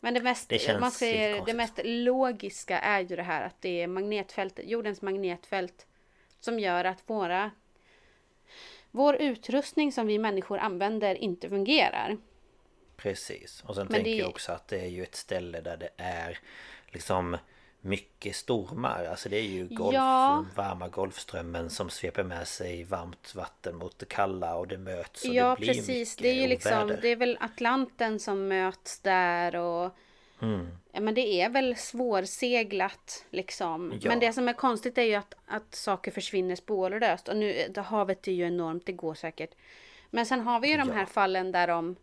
[0.00, 3.82] Men det mest, Det man säger, det mest logiska är ju det här att det
[3.82, 5.86] är magnetfältet, jordens magnetfält
[6.40, 7.50] som gör att våra
[8.90, 12.16] vår utrustning som vi människor använder inte fungerar.
[13.02, 13.62] Precis.
[13.66, 15.90] Och sen Men tänker det- jag också att det är ju ett ställe där det
[15.96, 16.38] är
[16.88, 17.36] liksom
[17.80, 19.04] mycket stormar.
[19.04, 20.44] Alltså det är ju golf, Ja.
[20.54, 25.34] varma golfströmmen som sveper med sig varmt vatten mot det kalla och det möts och
[25.34, 27.02] Ja det blir precis, det är ju liksom, oväder.
[27.02, 29.90] det är väl Atlanten som möts där och
[30.42, 30.68] Mm.
[30.92, 33.92] Ja men det är väl svårseglat liksom.
[34.00, 34.08] Ja.
[34.08, 37.28] Men det som är konstigt är ju att, att saker försvinner spårlöst.
[37.28, 39.50] Och nu, havet är ju enormt, det går säkert.
[40.10, 41.96] Men sen har vi ju de här fallen där de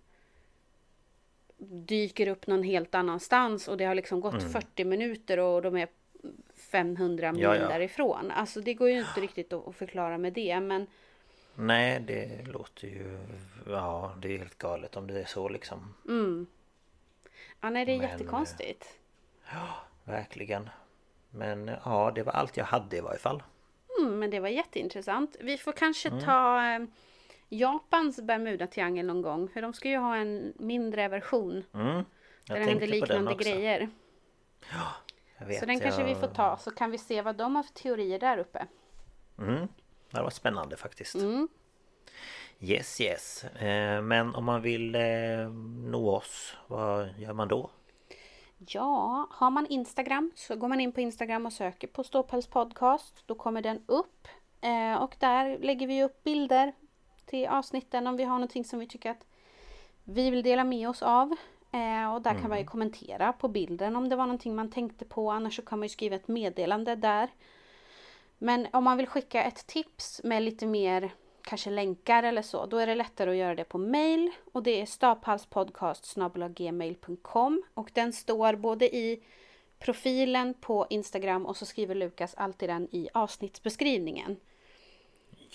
[1.69, 5.87] dyker upp någon helt annanstans och det har liksom gått 40 minuter och de är
[6.71, 7.55] 500 mil Mm.
[7.57, 7.67] Ja, ja.
[7.67, 8.31] därifrån.
[8.31, 10.87] Alltså det går ju inte riktigt att förklara med det men
[11.55, 13.19] Nej det låter ju...
[13.67, 15.93] Ja det är helt galet om det är så liksom.
[17.61, 18.85] ja, nej, det är Men, jättekonstigt.
[20.03, 20.69] Verkligen.
[21.29, 23.43] Men ja det var allt jag hade i varje fall.
[23.99, 25.35] Mm, men det var jätteintressant.
[25.39, 26.23] Vi får kanske Mm.
[26.23, 26.79] ta eh,
[27.49, 29.49] Japans Bermuda-triangel någon gång.
[29.49, 31.63] För de ska ju ha en mindre version.
[31.73, 31.87] Mm.
[31.87, 32.03] Jag
[32.47, 33.49] Där det händer den liknande också.
[33.49, 33.89] grejer.
[35.37, 36.57] Jag vet, Så den kanske vi jag- får ta.
[36.57, 38.65] Så kan vi se vad de har för teorier där uppe.
[39.39, 39.67] Mm.
[40.11, 41.15] Det var spännande faktiskt.
[41.15, 41.47] Mm.
[42.59, 43.43] Yes yes.
[43.43, 45.49] Eh, men om man vill eh,
[45.91, 47.69] nå oss, vad gör man då?
[48.67, 53.23] Ja, har man Instagram så går man in på Instagram och söker på Ståpäls podcast.
[53.25, 54.27] Då kommer den upp.
[54.61, 56.73] Eh, och där lägger vi upp bilder
[57.25, 59.25] till avsnitten om vi har någonting som vi tycker att
[60.03, 61.35] vi vill dela med oss av.
[61.71, 65.05] Eh, och där kan man ju kommentera på bilden om det var någonting man tänkte
[65.05, 65.31] på.
[65.31, 67.29] Annars så kan man ju skriva ett meddelande där.
[68.37, 72.77] Men om man vill skicka ett tips med lite mer kanske länkar eller så, då
[72.77, 74.31] är det lättare att göra det på mail.
[74.53, 79.23] Och det är staphalspodcast.gmail.com och den står både i
[79.79, 84.37] profilen på Instagram och så skriver Lukas alltid den i avsnittsbeskrivningen.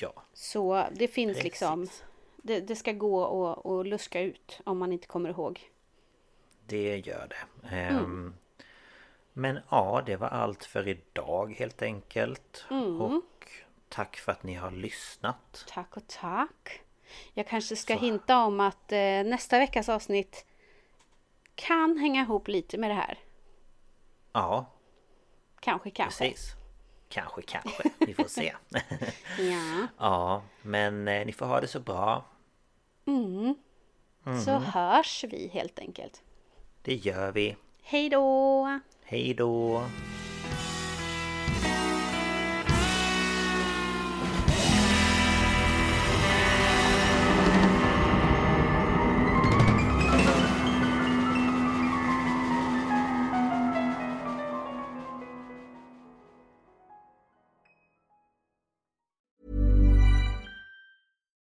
[0.00, 1.44] Ja, Så det finns Precis.
[1.44, 1.88] liksom,
[2.36, 3.46] det, det ska gå
[3.80, 5.70] att luska ut om man inte kommer ihåg.
[6.66, 7.68] det gör det.
[7.76, 8.34] Ehm,
[9.32, 12.64] Men ja, det var allt för idag helt enkelt.
[13.00, 13.48] Och
[13.88, 15.64] tack för att ni har lyssnat.
[15.68, 16.80] Tack och tack.
[17.34, 20.46] Jag kanske ska hinta om att eh, nästa veckas avsnitt
[21.54, 23.18] kan hänga ihop lite med det här.
[24.32, 24.66] Ja,
[25.60, 26.24] Kanske, kanske.
[26.30, 26.54] precis.
[27.10, 27.90] Kanske, kanske.
[27.98, 28.52] Vi får se.
[29.38, 29.86] Ja.
[29.98, 32.24] ja, men eh, ni får ha det så bra.
[33.06, 33.54] Mm.
[34.26, 34.40] Mm.
[34.40, 36.22] Så hörs vi helt enkelt.
[36.82, 37.56] Det gör vi.
[37.82, 38.80] Hej då!
[39.04, 39.82] Hej då!